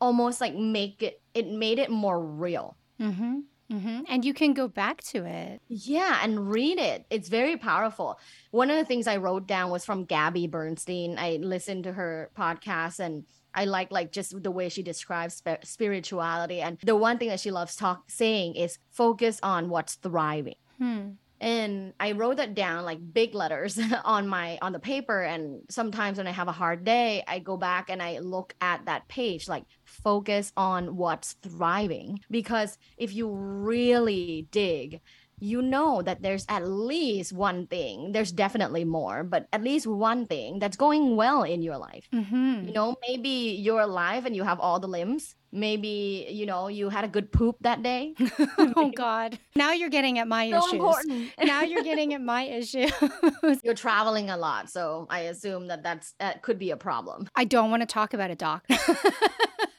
almost 0.00 0.40
like 0.40 0.54
make 0.54 1.02
it 1.02 1.20
it 1.34 1.46
made 1.46 1.78
it 1.78 1.90
more 1.90 2.20
real 2.20 2.76
Mm-hmm. 3.00 3.40
Mm-hmm. 3.72 4.00
And 4.08 4.24
you 4.24 4.34
can 4.34 4.52
go 4.52 4.66
back 4.66 5.00
to 5.04 5.24
it. 5.24 5.60
Yeah, 5.68 6.18
and 6.22 6.50
read 6.50 6.78
it. 6.78 7.06
It's 7.08 7.28
very 7.28 7.56
powerful. 7.56 8.18
One 8.50 8.68
of 8.68 8.76
the 8.76 8.84
things 8.84 9.06
I 9.06 9.16
wrote 9.16 9.46
down 9.46 9.70
was 9.70 9.84
from 9.84 10.04
Gabby 10.04 10.48
Bernstein. 10.48 11.16
I 11.18 11.38
listened 11.40 11.84
to 11.84 11.92
her 11.92 12.30
podcast 12.36 12.98
and 12.98 13.24
I 13.54 13.66
like 13.66 13.92
like 13.92 14.10
just 14.10 14.42
the 14.42 14.50
way 14.50 14.68
she 14.68 14.82
describes 14.82 15.34
sp- 15.38 15.62
spirituality. 15.62 16.60
And 16.60 16.78
the 16.82 16.96
one 16.96 17.18
thing 17.18 17.28
that 17.28 17.40
she 17.40 17.52
loves 17.52 17.76
talk 17.76 18.10
saying 18.10 18.56
is 18.56 18.78
focus 18.90 19.38
on 19.42 19.68
what's 19.68 19.94
thriving. 19.94 20.56
Hmm 20.78 21.10
and 21.40 21.92
i 21.98 22.12
wrote 22.12 22.36
that 22.36 22.54
down 22.54 22.84
like 22.84 22.98
big 23.12 23.34
letters 23.34 23.78
on 24.04 24.28
my 24.28 24.58
on 24.62 24.72
the 24.72 24.78
paper 24.78 25.22
and 25.22 25.62
sometimes 25.68 26.18
when 26.18 26.26
i 26.26 26.30
have 26.30 26.48
a 26.48 26.52
hard 26.52 26.84
day 26.84 27.22
i 27.26 27.38
go 27.38 27.56
back 27.56 27.90
and 27.90 28.02
i 28.02 28.18
look 28.18 28.54
at 28.60 28.84
that 28.86 29.06
page 29.08 29.48
like 29.48 29.64
focus 29.90 30.52
on 30.56 30.96
what's 30.96 31.34
thriving. 31.42 32.20
Because 32.30 32.78
if 32.96 33.14
you 33.14 33.28
really 33.28 34.48
dig 34.50 35.00
you 35.40 35.62
know 35.62 36.02
that 36.02 36.22
there's 36.22 36.44
at 36.48 36.66
least 36.66 37.32
one 37.32 37.66
thing 37.66 38.12
there's 38.12 38.30
definitely 38.32 38.84
more 38.84 39.24
but 39.24 39.48
at 39.52 39.62
least 39.62 39.86
one 39.86 40.26
thing 40.26 40.58
that's 40.58 40.76
going 40.76 41.16
well 41.16 41.42
in 41.42 41.62
your 41.62 41.78
life. 41.78 42.08
Mm-hmm. 42.12 42.68
you 42.68 42.72
know 42.72 42.96
maybe 43.08 43.28
you're 43.60 43.80
alive 43.80 44.26
and 44.26 44.36
you 44.36 44.44
have 44.44 44.60
all 44.60 44.78
the 44.80 44.88
limbs. 44.88 45.34
Maybe 45.52 46.28
you 46.30 46.46
know 46.46 46.68
you 46.68 46.90
had 46.90 47.04
a 47.04 47.08
good 47.08 47.32
poop 47.32 47.56
that 47.62 47.82
day. 47.82 48.14
Oh 48.76 48.92
god. 48.94 49.38
Now 49.56 49.72
you're 49.72 49.88
getting 49.88 50.18
at 50.20 50.28
my 50.28 50.48
so 50.50 50.58
issues. 50.58 50.72
important. 50.74 51.32
now 51.42 51.62
you're 51.62 51.82
getting 51.82 52.14
at 52.14 52.20
my 52.22 52.42
issues. 52.44 52.92
You're 53.64 53.74
traveling 53.74 54.30
a 54.30 54.36
lot 54.36 54.70
so 54.70 55.06
i 55.10 55.20
assume 55.32 55.66
that 55.68 55.82
that's 55.82 56.12
that 56.18 56.42
could 56.42 56.58
be 56.58 56.70
a 56.70 56.76
problem. 56.76 57.28
I 57.34 57.44
don't 57.44 57.70
want 57.70 57.82
to 57.82 57.86
talk 57.86 58.14
about 58.14 58.30
it 58.30 58.38
doc 58.38 58.64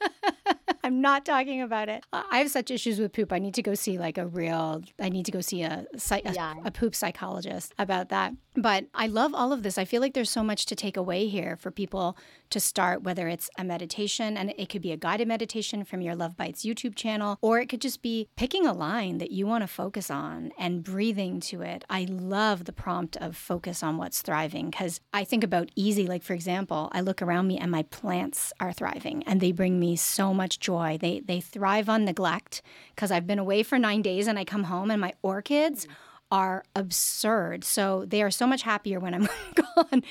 I'm 0.92 1.00
not 1.00 1.24
talking 1.24 1.62
about 1.62 1.88
it. 1.88 2.04
I 2.12 2.40
have 2.40 2.52
such 2.52 2.70
issues 2.70 3.00
with 3.00 3.14
poop. 3.14 3.32
I 3.32 3.40
need 3.40 3.54
to 3.54 3.62
go 3.62 3.76
see 3.76 3.98
like 3.98 4.18
a 4.18 4.28
real, 4.28 4.82
I 5.00 5.08
need 5.08 5.26
to 5.26 5.32
go 5.32 5.40
see 5.40 5.64
a, 5.64 5.86
a, 6.12 6.34
yeah. 6.34 6.56
a 6.66 6.70
poop 6.70 6.96
psychologist 6.96 7.74
about 7.80 8.10
that. 8.10 8.34
But 8.56 8.88
I 8.94 9.08
love 9.08 9.34
all 9.34 9.54
of 9.54 9.64
this. 9.64 9.78
I 9.78 9.86
feel 9.86 10.02
like 10.02 10.14
there's 10.14 10.30
so 10.30 10.44
much 10.44 10.66
to 10.66 10.76
take 10.76 10.98
away 10.98 11.28
here 11.28 11.56
for 11.56 11.72
people 11.72 12.18
to 12.50 12.60
start, 12.60 13.04
whether 13.04 13.30
it's 13.30 13.50
a 13.58 13.64
meditation, 13.64 14.36
and 14.36 14.54
it 14.58 14.68
could 14.68 14.82
be 14.82 14.92
a 14.92 14.98
guided 14.98 15.30
meditation 15.30 15.86
from 15.86 16.02
your 16.02 16.16
Luvbites 16.16 16.66
YouTube 16.66 16.96
channel, 16.96 17.38
or 17.42 17.62
it 17.62 17.68
could 17.68 17.80
just 17.80 18.02
be 18.02 18.28
picking 18.36 18.68
a 18.68 18.74
line 18.74 19.20
that 19.20 19.32
you 19.32 19.48
want 19.48 19.64
to 19.64 19.70
focus 19.70 20.12
on 20.12 20.52
and 20.58 20.84
breathing 20.84 21.40
to 21.40 21.62
it. 21.62 21.86
I 21.90 22.06
love 22.10 22.66
the 22.66 22.74
prompt 22.74 23.16
of 23.18 23.38
focus 23.38 23.82
on 23.82 23.96
what's 23.96 24.22
thriving 24.22 24.70
because 24.70 25.00
I 25.14 25.24
think 25.24 25.46
about 25.46 25.72
easy. 25.78 26.06
Like, 26.06 26.24
for 26.24 26.34
example, 26.34 26.90
I 26.92 27.00
look 27.00 27.22
around 27.22 27.48
me 27.48 27.58
and 27.58 27.72
my 27.72 27.84
plants 27.84 28.52
are 28.60 28.74
thriving 28.74 29.24
and 29.24 29.40
they 29.40 29.54
bring 29.54 29.80
me 29.80 29.96
so 29.96 30.34
much 30.34 30.60
joy. 30.60 30.81
They, 31.00 31.22
they 31.22 31.40
thrive 31.40 31.90
on 31.90 32.06
neglect 32.06 32.62
because 32.96 33.12
I've 33.12 33.28
been 33.28 33.40
away 33.40 33.64
for 33.64 33.78
nine 33.78 34.02
days 34.02 34.28
and 34.28 34.38
I 34.38 34.46
come 34.46 34.66
home 34.66 34.92
and 34.92 35.02
my 35.02 35.14
orchids. 35.22 35.88
Are 36.34 36.64
absurd. 36.78 37.66
So 37.66 38.06
they 38.08 38.24
are 38.24 38.32
so 38.32 38.48
much 38.48 38.62
happier 38.62 39.02
when 39.02 39.14
I'm 39.14 39.28
gone. 39.76 40.02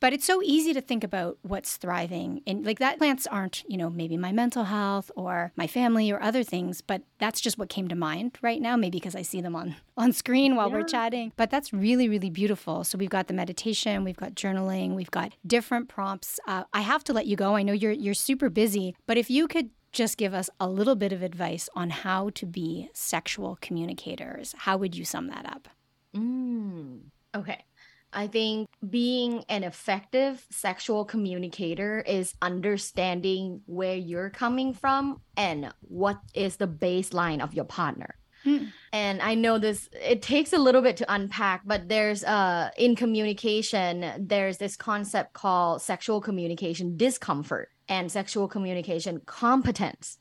But 0.00 0.12
it's 0.12 0.24
so 0.24 0.42
easy 0.42 0.74
to 0.74 0.80
think 0.80 1.04
about 1.04 1.38
what's 1.42 1.76
thriving. 1.76 2.42
And 2.48 2.66
like 2.66 2.78
that 2.80 2.98
plants 2.98 3.28
aren't, 3.28 3.62
you 3.68 3.76
know, 3.76 3.88
maybe 3.88 4.16
my 4.16 4.32
mental 4.32 4.64
health 4.64 5.10
or 5.14 5.52
my 5.54 5.68
family 5.68 6.10
or 6.10 6.20
other 6.20 6.42
things, 6.42 6.80
but 6.80 7.02
that's 7.18 7.40
just 7.40 7.58
what 7.58 7.68
came 7.68 7.86
to 7.88 7.94
mind 7.94 8.38
right 8.42 8.60
now, 8.60 8.76
maybe 8.76 8.98
because 8.98 9.14
I 9.14 9.22
see 9.22 9.40
them 9.40 9.54
on 9.54 9.76
on 9.96 10.12
screen 10.12 10.56
while 10.56 10.68
yeah. 10.68 10.74
we're 10.74 10.84
chatting. 10.84 11.32
But 11.36 11.50
that's 11.50 11.72
really 11.72 12.08
really 12.08 12.30
beautiful. 12.30 12.82
So 12.82 12.98
we've 12.98 13.08
got 13.08 13.28
the 13.28 13.34
meditation, 13.34 14.02
we've 14.04 14.16
got 14.16 14.34
journaling, 14.34 14.94
we've 14.94 15.10
got 15.10 15.32
different 15.46 15.88
prompts. 15.88 16.40
Uh, 16.46 16.64
I 16.72 16.80
have 16.80 17.04
to 17.04 17.12
let 17.12 17.26
you 17.26 17.36
go. 17.36 17.54
I 17.54 17.62
know 17.62 17.72
you're 17.72 17.92
you're 17.92 18.14
super 18.14 18.50
busy, 18.50 18.96
but 19.06 19.16
if 19.16 19.30
you 19.30 19.46
could 19.46 19.70
just 19.98 20.16
give 20.16 20.32
us 20.32 20.48
a 20.60 20.68
little 20.68 20.94
bit 20.94 21.12
of 21.12 21.22
advice 21.22 21.68
on 21.74 21.90
how 21.90 22.30
to 22.30 22.46
be 22.46 22.88
sexual 22.94 23.58
communicators. 23.60 24.54
How 24.56 24.76
would 24.76 24.94
you 24.94 25.04
sum 25.04 25.26
that 25.26 25.44
up? 25.44 25.68
Mm, 26.14 27.00
okay. 27.34 27.64
I 28.12 28.28
think 28.28 28.68
being 28.88 29.44
an 29.48 29.64
effective 29.64 30.46
sexual 30.50 31.04
communicator 31.04 32.00
is 32.06 32.34
understanding 32.40 33.62
where 33.66 33.96
you're 33.96 34.30
coming 34.30 34.72
from 34.72 35.20
and 35.36 35.74
what 35.80 36.20
is 36.32 36.56
the 36.56 36.68
baseline 36.68 37.42
of 37.42 37.52
your 37.52 37.64
partner. 37.64 38.14
Hmm. 38.44 38.66
And 38.92 39.20
I 39.20 39.34
know 39.34 39.58
this 39.58 39.88
it 39.92 40.22
takes 40.22 40.52
a 40.52 40.58
little 40.58 40.80
bit 40.80 40.96
to 40.98 41.12
unpack, 41.12 41.62
but 41.66 41.88
there's 41.88 42.22
uh 42.22 42.70
in 42.78 42.94
communication 42.94 44.12
there's 44.16 44.58
this 44.58 44.76
concept 44.76 45.32
called 45.32 45.82
sexual 45.82 46.20
communication 46.20 46.96
discomfort 46.96 47.70
and 47.88 48.10
sexual 48.10 48.48
communication 48.48 49.20
competence, 49.26 50.18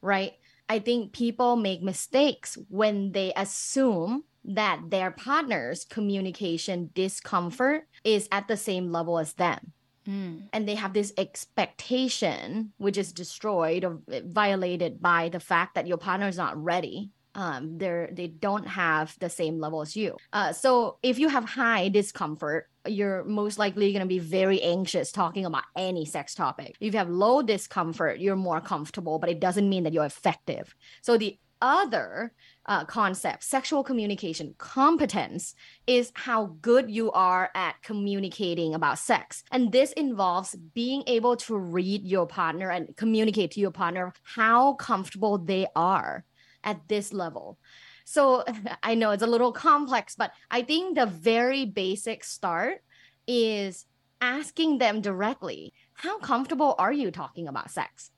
right? 0.00 0.32
I 0.68 0.78
think 0.80 1.12
people 1.12 1.56
make 1.56 1.82
mistakes 1.82 2.58
when 2.68 3.12
they 3.12 3.32
assume 3.36 4.24
that 4.44 4.80
their 4.90 5.10
partner's 5.10 5.84
communication 5.84 6.90
discomfort 6.94 7.88
is 8.04 8.28
at 8.30 8.48
the 8.48 8.56
same 8.56 8.92
level 8.92 9.18
as 9.18 9.34
them. 9.34 9.72
Mm. 10.08 10.48
And 10.52 10.68
they 10.68 10.76
have 10.76 10.92
this 10.92 11.12
expectation, 11.18 12.72
which 12.78 12.96
is 12.96 13.12
destroyed 13.12 13.84
or 13.84 14.00
violated 14.24 15.00
by 15.00 15.28
the 15.28 15.40
fact 15.40 15.74
that 15.74 15.88
your 15.88 15.98
partner 15.98 16.28
is 16.28 16.36
not 16.36 16.62
ready 16.62 17.10
um, 17.36 17.76
they're 17.76 18.08
they 18.12 18.28
don't 18.28 18.66
have 18.66 19.14
the 19.20 19.28
same 19.28 19.60
level 19.60 19.82
as 19.82 19.94
you. 19.94 20.16
Uh, 20.32 20.52
so 20.52 20.96
if 21.02 21.18
you 21.18 21.28
have 21.28 21.44
high 21.44 21.90
discomfort, 21.90 22.68
you're 22.88 23.24
most 23.24 23.58
likely 23.58 23.92
going 23.92 24.00
to 24.00 24.08
be 24.08 24.18
very 24.18 24.62
anxious 24.62 25.12
talking 25.12 25.44
about 25.44 25.64
any 25.76 26.04
sex 26.04 26.34
topic. 26.34 26.76
If 26.80 26.92
you 26.92 26.98
have 26.98 27.08
low 27.08 27.42
discomfort, 27.42 28.20
you're 28.20 28.36
more 28.36 28.60
comfortable, 28.60 29.18
but 29.18 29.30
it 29.30 29.40
doesn't 29.40 29.68
mean 29.68 29.84
that 29.84 29.92
you're 29.92 30.04
effective. 30.04 30.74
So 31.02 31.18
the 31.18 31.38
other 31.62 32.32
uh, 32.66 32.84
concept, 32.84 33.44
sexual 33.44 33.82
communication, 33.82 34.54
competence 34.58 35.54
is 35.86 36.12
how 36.14 36.56
good 36.60 36.90
you 36.90 37.10
are 37.12 37.50
at 37.54 37.80
communicating 37.82 38.74
about 38.74 38.98
sex. 38.98 39.42
And 39.50 39.72
this 39.72 39.92
involves 39.92 40.54
being 40.74 41.02
able 41.06 41.36
to 41.36 41.56
read 41.56 42.04
your 42.04 42.26
partner 42.26 42.70
and 42.70 42.96
communicate 42.96 43.52
to 43.52 43.60
your 43.60 43.70
partner 43.70 44.12
how 44.22 44.74
comfortable 44.74 45.38
they 45.38 45.66
are 45.74 46.24
at 46.64 46.88
this 46.88 47.12
level. 47.12 47.58
So 48.06 48.44
I 48.82 48.94
know 48.94 49.10
it's 49.10 49.22
a 49.22 49.26
little 49.26 49.52
complex, 49.52 50.14
but 50.14 50.30
I 50.50 50.62
think 50.62 50.96
the 50.96 51.04
very 51.04 51.66
basic 51.66 52.24
start 52.24 52.82
is 53.26 53.84
asking 54.22 54.78
them 54.78 55.02
directly, 55.02 55.74
how 55.92 56.18
comfortable 56.18 56.74
are 56.78 56.92
you 56.92 57.10
talking 57.10 57.48
about 57.48 57.70
sex? 57.70 58.10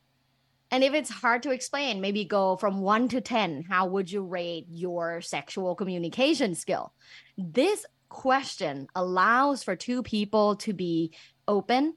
And 0.71 0.85
if 0.85 0.93
it's 0.93 1.11
hard 1.11 1.43
to 1.45 1.51
explain, 1.51 2.01
maybe 2.01 2.25
go 2.25 2.57
from 2.57 2.83
one 2.83 3.09
to 3.09 3.23
10. 3.23 3.65
How 3.69 3.87
would 3.87 4.13
you 4.13 4.23
rate 4.23 4.67
your 4.69 5.23
sexual 5.23 5.75
communication 5.75 6.55
skill? 6.55 6.93
This 7.39 7.87
question 8.11 8.87
allows 8.95 9.63
for 9.63 9.77
two 9.77 10.03
people 10.03 10.57
to 10.57 10.75
be 10.75 11.15
open 11.47 11.95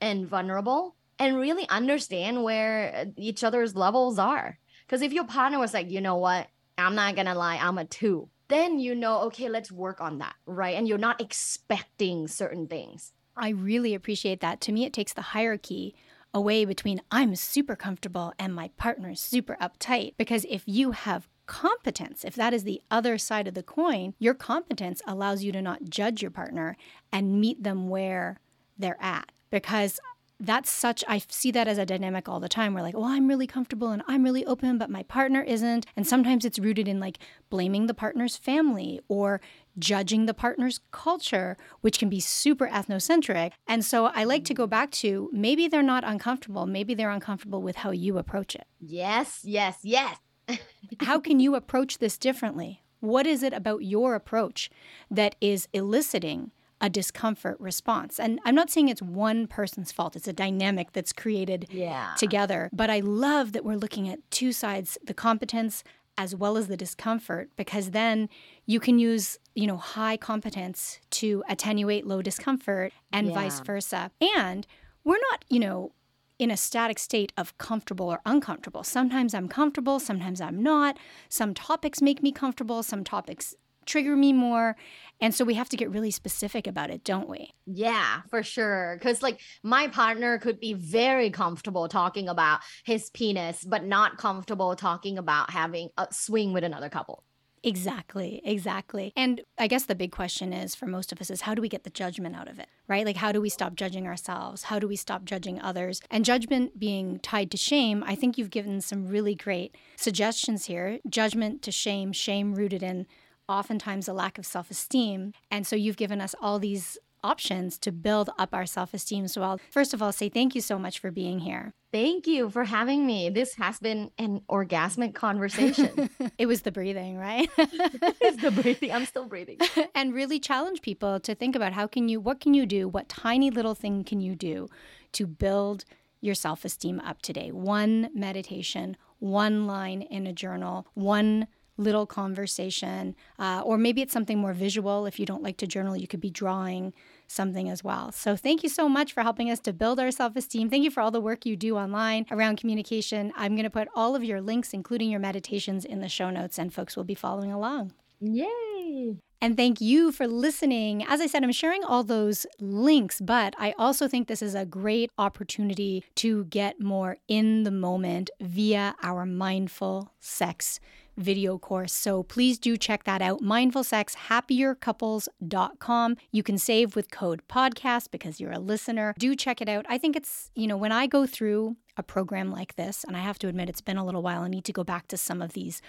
and 0.00 0.26
vulnerable 0.26 0.96
and 1.18 1.38
really 1.38 1.68
understand 1.68 2.42
where 2.42 2.94
uh, 2.94 3.04
each 3.16 3.44
other's 3.44 3.76
levels 3.76 4.18
are. 4.18 4.58
Because 4.84 5.02
if 5.02 5.12
your 5.12 5.24
partner 5.24 5.60
was 5.60 5.72
like, 5.72 5.90
you 5.90 6.00
know 6.00 6.16
what, 6.16 6.48
I'm 6.78 6.94
not 6.94 7.16
gonna 7.16 7.34
lie, 7.34 7.56
I'm 7.56 7.78
a 7.78 7.84
two, 7.84 8.28
then 8.48 8.78
you 8.78 8.94
know, 8.94 9.20
okay, 9.22 9.48
let's 9.48 9.72
work 9.72 10.00
on 10.00 10.18
that, 10.18 10.34
right? 10.46 10.76
And 10.76 10.86
you're 10.86 10.98
not 10.98 11.20
expecting 11.20 12.28
certain 12.28 12.66
things. 12.66 13.12
I 13.36 13.50
really 13.50 13.94
appreciate 13.94 14.40
that. 14.40 14.60
To 14.62 14.72
me, 14.72 14.84
it 14.84 14.92
takes 14.92 15.12
the 15.12 15.22
hierarchy 15.22 15.94
away 16.34 16.64
between 16.64 17.02
I'm 17.10 17.34
super 17.36 17.76
comfortable 17.76 18.32
and 18.38 18.54
my 18.54 18.68
partner 18.76 19.10
is 19.10 19.20
super 19.20 19.56
uptight. 19.60 20.14
Because 20.16 20.46
if 20.48 20.62
you 20.66 20.92
have 20.92 21.28
competence, 21.46 22.24
if 22.24 22.34
that 22.34 22.54
is 22.54 22.64
the 22.64 22.80
other 22.90 23.18
side 23.18 23.48
of 23.48 23.54
the 23.54 23.62
coin, 23.62 24.14
your 24.18 24.34
competence 24.34 25.02
allows 25.06 25.42
you 25.42 25.52
to 25.52 25.62
not 25.62 25.84
judge 25.84 26.22
your 26.22 26.30
partner 26.30 26.76
and 27.12 27.40
meet 27.40 27.62
them 27.62 27.88
where 27.88 28.38
they're 28.78 29.02
at. 29.02 29.32
Because 29.50 30.00
that's 30.40 30.70
such 30.70 31.04
i 31.06 31.22
see 31.28 31.50
that 31.50 31.68
as 31.68 31.78
a 31.78 31.86
dynamic 31.86 32.28
all 32.28 32.40
the 32.40 32.48
time. 32.48 32.74
We're 32.74 32.82
like 32.82 32.94
well 32.94 33.04
i'm 33.04 33.28
really 33.28 33.46
comfortable 33.46 33.90
and 33.90 34.02
i'm 34.08 34.24
really 34.24 34.44
open 34.44 34.78
but 34.78 34.90
my 34.90 35.02
partner 35.04 35.42
isn't. 35.42 35.86
And 35.96 36.06
sometimes 36.06 36.44
it's 36.44 36.58
rooted 36.58 36.88
in 36.88 37.00
like 37.00 37.18
blaming 37.50 37.86
the 37.86 37.94
partner's 37.94 38.36
family 38.36 39.00
or 39.08 39.40
judging 39.78 40.26
the 40.26 40.34
partner's 40.34 40.80
culture 40.90 41.56
which 41.80 41.98
can 41.98 42.08
be 42.08 42.20
super 42.20 42.66
ethnocentric. 42.68 43.52
And 43.66 43.84
so 43.84 44.06
i 44.06 44.24
like 44.24 44.44
to 44.46 44.54
go 44.54 44.66
back 44.66 44.90
to 45.02 45.30
maybe 45.32 45.68
they're 45.68 45.82
not 45.82 46.04
uncomfortable 46.04 46.66
maybe 46.66 46.94
they're 46.94 47.10
uncomfortable 47.10 47.62
with 47.62 47.76
how 47.76 47.90
you 47.90 48.18
approach 48.18 48.54
it. 48.54 48.66
Yes 48.80 49.40
yes 49.44 49.78
yes. 49.82 50.18
How 51.00 51.20
can 51.20 51.38
you 51.38 51.54
approach 51.54 51.98
this 51.98 52.18
differently? 52.18 52.82
What 52.98 53.26
is 53.26 53.42
it 53.42 53.52
about 53.52 53.84
your 53.84 54.14
approach 54.14 54.70
that 55.10 55.36
is 55.40 55.68
eliciting 55.72 56.50
a 56.82 56.90
discomfort 56.90 57.56
response. 57.60 58.18
And 58.18 58.40
I'm 58.44 58.56
not 58.56 58.68
saying 58.68 58.88
it's 58.88 59.00
one 59.00 59.46
person's 59.46 59.92
fault, 59.92 60.16
it's 60.16 60.28
a 60.28 60.32
dynamic 60.32 60.92
that's 60.92 61.12
created 61.12 61.68
yeah. 61.70 62.14
together. 62.18 62.68
But 62.72 62.90
I 62.90 63.00
love 63.00 63.52
that 63.52 63.64
we're 63.64 63.76
looking 63.76 64.08
at 64.08 64.18
two 64.30 64.52
sides 64.52 64.98
the 65.02 65.14
competence 65.14 65.84
as 66.18 66.36
well 66.36 66.58
as 66.58 66.68
the 66.68 66.76
discomfort 66.76 67.48
because 67.56 67.92
then 67.92 68.28
you 68.66 68.78
can 68.78 68.98
use 68.98 69.38
you 69.54 69.66
know 69.66 69.78
high 69.78 70.16
competence 70.16 70.98
to 71.08 71.42
attenuate 71.48 72.06
low 72.06 72.20
discomfort 72.20 72.92
and 73.10 73.28
yeah. 73.28 73.32
vice 73.32 73.60
versa 73.60 74.10
and 74.36 74.66
we're 75.04 75.16
not 75.30 75.42
you 75.48 75.58
know 75.58 75.90
in 76.38 76.50
a 76.50 76.56
static 76.56 76.98
state 76.98 77.32
of 77.36 77.56
comfortable 77.56 78.10
or 78.10 78.20
uncomfortable. 78.26 78.82
Sometimes 78.82 79.32
I'm 79.32 79.48
comfortable, 79.48 80.00
sometimes 80.00 80.40
I'm 80.40 80.60
not. 80.60 80.98
Some 81.28 81.54
topics 81.54 82.02
make 82.02 82.20
me 82.20 82.32
comfortable, 82.32 82.82
some 82.82 83.04
topics 83.04 83.54
trigger 83.86 84.16
me 84.16 84.32
more. 84.32 84.76
And 85.20 85.32
so 85.32 85.44
we 85.44 85.54
have 85.54 85.68
to 85.68 85.76
get 85.76 85.90
really 85.90 86.10
specific 86.10 86.66
about 86.66 86.90
it, 86.90 87.04
don't 87.04 87.28
we? 87.28 87.52
Yeah, 87.64 88.22
for 88.28 88.42
sure. 88.42 88.96
Because, 88.98 89.22
like, 89.22 89.40
my 89.62 89.86
partner 89.86 90.38
could 90.38 90.58
be 90.58 90.72
very 90.72 91.30
comfortable 91.30 91.86
talking 91.86 92.28
about 92.28 92.60
his 92.84 93.08
penis, 93.10 93.64
but 93.64 93.84
not 93.84 94.18
comfortable 94.18 94.74
talking 94.74 95.18
about 95.18 95.50
having 95.50 95.90
a 95.96 96.08
swing 96.10 96.52
with 96.52 96.64
another 96.64 96.88
couple. 96.88 97.22
Exactly, 97.64 98.40
exactly. 98.44 99.12
And 99.14 99.42
I 99.56 99.68
guess 99.68 99.84
the 99.84 99.94
big 99.94 100.10
question 100.10 100.52
is 100.52 100.74
for 100.74 100.86
most 100.86 101.12
of 101.12 101.20
us 101.20 101.30
is 101.30 101.42
how 101.42 101.54
do 101.54 101.62
we 101.62 101.68
get 101.68 101.84
the 101.84 101.90
judgment 101.90 102.34
out 102.34 102.48
of 102.48 102.58
it, 102.58 102.66
right? 102.88 103.06
Like, 103.06 103.16
how 103.16 103.30
do 103.30 103.40
we 103.40 103.48
stop 103.48 103.76
judging 103.76 104.06
ourselves? 104.06 104.64
How 104.64 104.80
do 104.80 104.88
we 104.88 104.96
stop 104.96 105.24
judging 105.24 105.60
others? 105.60 106.00
And 106.10 106.24
judgment 106.24 106.80
being 106.80 107.20
tied 107.20 107.52
to 107.52 107.56
shame, 107.56 108.02
I 108.04 108.16
think 108.16 108.36
you've 108.36 108.50
given 108.50 108.80
some 108.80 109.06
really 109.06 109.36
great 109.36 109.76
suggestions 109.96 110.64
here. 110.64 110.98
Judgment 111.08 111.62
to 111.62 111.70
shame, 111.70 112.10
shame 112.12 112.56
rooted 112.56 112.82
in 112.82 113.06
oftentimes 113.52 114.08
a 114.08 114.12
lack 114.12 114.38
of 114.38 114.46
self 114.46 114.70
esteem. 114.70 115.32
And 115.50 115.66
so 115.66 115.76
you've 115.76 115.96
given 115.96 116.20
us 116.20 116.34
all 116.40 116.58
these 116.58 116.98
options 117.24 117.78
to 117.78 117.92
build 117.92 118.30
up 118.38 118.52
our 118.52 118.66
self 118.66 118.94
esteem. 118.94 119.28
So 119.28 119.42
I'll 119.42 119.60
first 119.70 119.94
of 119.94 120.02
all 120.02 120.12
say 120.12 120.28
thank 120.28 120.54
you 120.54 120.60
so 120.60 120.78
much 120.78 120.98
for 120.98 121.10
being 121.10 121.40
here. 121.40 121.72
Thank 121.92 122.26
you 122.26 122.48
for 122.48 122.64
having 122.64 123.06
me. 123.06 123.28
This 123.28 123.54
has 123.56 123.78
been 123.78 124.10
an 124.18 124.40
orgasmic 124.48 125.14
conversation. 125.14 126.08
it 126.38 126.46
was 126.46 126.62
the 126.62 126.72
breathing, 126.72 127.18
right? 127.18 127.50
it's 127.58 128.42
the 128.42 128.50
breathing. 128.62 128.90
I'm 128.90 129.04
still 129.04 129.26
breathing. 129.26 129.58
and 129.94 130.14
really 130.14 130.40
challenge 130.40 130.80
people 130.80 131.20
to 131.20 131.34
think 131.34 131.54
about 131.54 131.74
how 131.74 131.86
can 131.86 132.08
you, 132.08 132.18
what 132.18 132.40
can 132.40 132.54
you 132.54 132.64
do? 132.64 132.88
What 132.88 133.10
tiny 133.10 133.50
little 133.50 133.74
thing 133.74 134.04
can 134.04 134.20
you 134.20 134.34
do 134.34 134.68
to 135.12 135.26
build 135.26 135.84
your 136.22 136.34
self 136.34 136.64
esteem 136.64 136.98
up 137.00 137.20
today? 137.20 137.52
One 137.52 138.08
meditation, 138.14 138.96
one 139.18 139.66
line 139.66 140.00
in 140.00 140.26
a 140.26 140.32
journal, 140.32 140.86
one 140.94 141.46
little 141.76 142.06
conversation, 142.06 143.14
uh, 143.38 143.62
or 143.64 143.78
maybe 143.78 144.02
it's 144.02 144.12
something 144.12 144.38
more 144.38 144.52
visual. 144.52 145.06
If 145.06 145.18
you 145.18 145.26
don't 145.26 145.42
like 145.42 145.56
to 145.58 145.66
journal, 145.66 145.96
you 145.96 146.06
could 146.06 146.20
be 146.20 146.30
drawing 146.30 146.92
something 147.26 147.68
as 147.68 147.82
well. 147.82 148.12
So, 148.12 148.36
thank 148.36 148.62
you 148.62 148.68
so 148.68 148.88
much 148.88 149.12
for 149.12 149.22
helping 149.22 149.50
us 149.50 149.60
to 149.60 149.72
build 149.72 149.98
our 149.98 150.10
self 150.10 150.36
esteem. 150.36 150.68
Thank 150.68 150.84
you 150.84 150.90
for 150.90 151.00
all 151.00 151.10
the 151.10 151.20
work 151.20 151.46
you 151.46 151.56
do 151.56 151.76
online 151.76 152.26
around 152.30 152.56
communication. 152.56 153.32
I'm 153.36 153.54
going 153.54 153.64
to 153.64 153.70
put 153.70 153.88
all 153.94 154.14
of 154.14 154.24
your 154.24 154.40
links, 154.40 154.72
including 154.72 155.10
your 155.10 155.20
meditations, 155.20 155.84
in 155.84 156.00
the 156.00 156.08
show 156.08 156.30
notes, 156.30 156.58
and 156.58 156.72
folks 156.72 156.96
will 156.96 157.04
be 157.04 157.14
following 157.14 157.52
along. 157.52 157.92
Yay! 158.20 159.16
And 159.42 159.56
thank 159.56 159.80
you 159.80 160.12
for 160.12 160.28
listening. 160.28 161.04
As 161.04 161.20
I 161.20 161.26
said, 161.26 161.42
I'm 161.42 161.50
sharing 161.50 161.82
all 161.82 162.04
those 162.04 162.46
links, 162.60 163.20
but 163.20 163.56
I 163.58 163.74
also 163.76 164.06
think 164.06 164.28
this 164.28 164.40
is 164.40 164.54
a 164.54 164.64
great 164.64 165.10
opportunity 165.18 166.04
to 166.16 166.44
get 166.44 166.80
more 166.80 167.16
in 167.26 167.64
the 167.64 167.72
moment 167.72 168.30
via 168.40 168.94
our 169.02 169.26
mindful 169.26 170.12
sex 170.20 170.78
video 171.16 171.58
course. 171.58 171.92
So 171.92 172.22
please 172.22 172.58
do 172.58 172.76
check 172.76 173.04
that 173.04 173.22
out. 173.22 173.42
MindfulSexHappierCouples.com. 173.42 176.16
You 176.30 176.42
can 176.42 176.58
save 176.58 176.96
with 176.96 177.10
code 177.10 177.42
podcast 177.48 178.10
because 178.10 178.40
you're 178.40 178.52
a 178.52 178.58
listener. 178.58 179.14
Do 179.18 179.34
check 179.34 179.60
it 179.60 179.68
out. 179.68 179.84
I 179.88 179.98
think 179.98 180.16
it's, 180.16 180.50
you 180.54 180.66
know, 180.66 180.76
when 180.76 180.92
I 180.92 181.06
go 181.06 181.26
through 181.26 181.76
a 181.96 182.02
program 182.02 182.50
like 182.50 182.76
this, 182.76 183.04
and 183.04 183.16
I 183.16 183.20
have 183.20 183.38
to 183.40 183.48
admit 183.48 183.68
it's 183.68 183.80
been 183.80 183.98
a 183.98 184.04
little 184.04 184.22
while, 184.22 184.42
I 184.42 184.48
need 184.48 184.64
to 184.64 184.72
go 184.72 184.84
back 184.84 185.08
to 185.08 185.16
some 185.16 185.42
of 185.42 185.52
these 185.52 185.82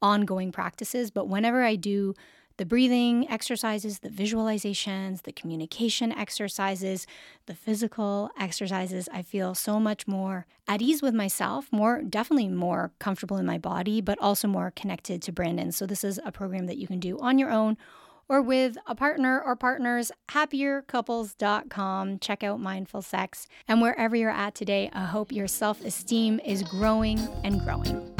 ongoing 0.00 0.52
practices. 0.52 1.10
But 1.10 1.28
whenever 1.28 1.62
I 1.62 1.76
do 1.76 2.14
the 2.60 2.66
breathing 2.66 3.26
exercises, 3.30 4.00
the 4.00 4.10
visualizations, 4.10 5.22
the 5.22 5.32
communication 5.32 6.12
exercises, 6.12 7.06
the 7.46 7.54
physical 7.54 8.28
exercises, 8.38 9.08
I 9.10 9.22
feel 9.22 9.54
so 9.54 9.80
much 9.80 10.06
more 10.06 10.44
at 10.68 10.82
ease 10.82 11.00
with 11.00 11.14
myself, 11.14 11.68
more 11.72 12.02
definitely 12.02 12.48
more 12.48 12.92
comfortable 12.98 13.38
in 13.38 13.46
my 13.46 13.56
body, 13.56 14.02
but 14.02 14.18
also 14.20 14.46
more 14.46 14.74
connected 14.76 15.22
to 15.22 15.32
Brandon. 15.32 15.72
So 15.72 15.86
this 15.86 16.04
is 16.04 16.20
a 16.22 16.30
program 16.30 16.66
that 16.66 16.76
you 16.76 16.86
can 16.86 17.00
do 17.00 17.18
on 17.18 17.38
your 17.38 17.50
own 17.50 17.78
or 18.28 18.42
with 18.42 18.76
a 18.86 18.94
partner 18.94 19.40
or 19.40 19.56
partners, 19.56 20.12
happiercouples.com. 20.28 22.18
Check 22.18 22.44
out 22.44 22.60
Mindful 22.60 23.00
Sex. 23.00 23.46
And 23.68 23.80
wherever 23.80 24.14
you're 24.14 24.28
at 24.28 24.54
today, 24.54 24.90
I 24.92 25.06
hope 25.06 25.32
your 25.32 25.48
self 25.48 25.82
esteem 25.82 26.38
is 26.44 26.62
growing 26.62 27.20
and 27.42 27.58
growing. 27.62 28.19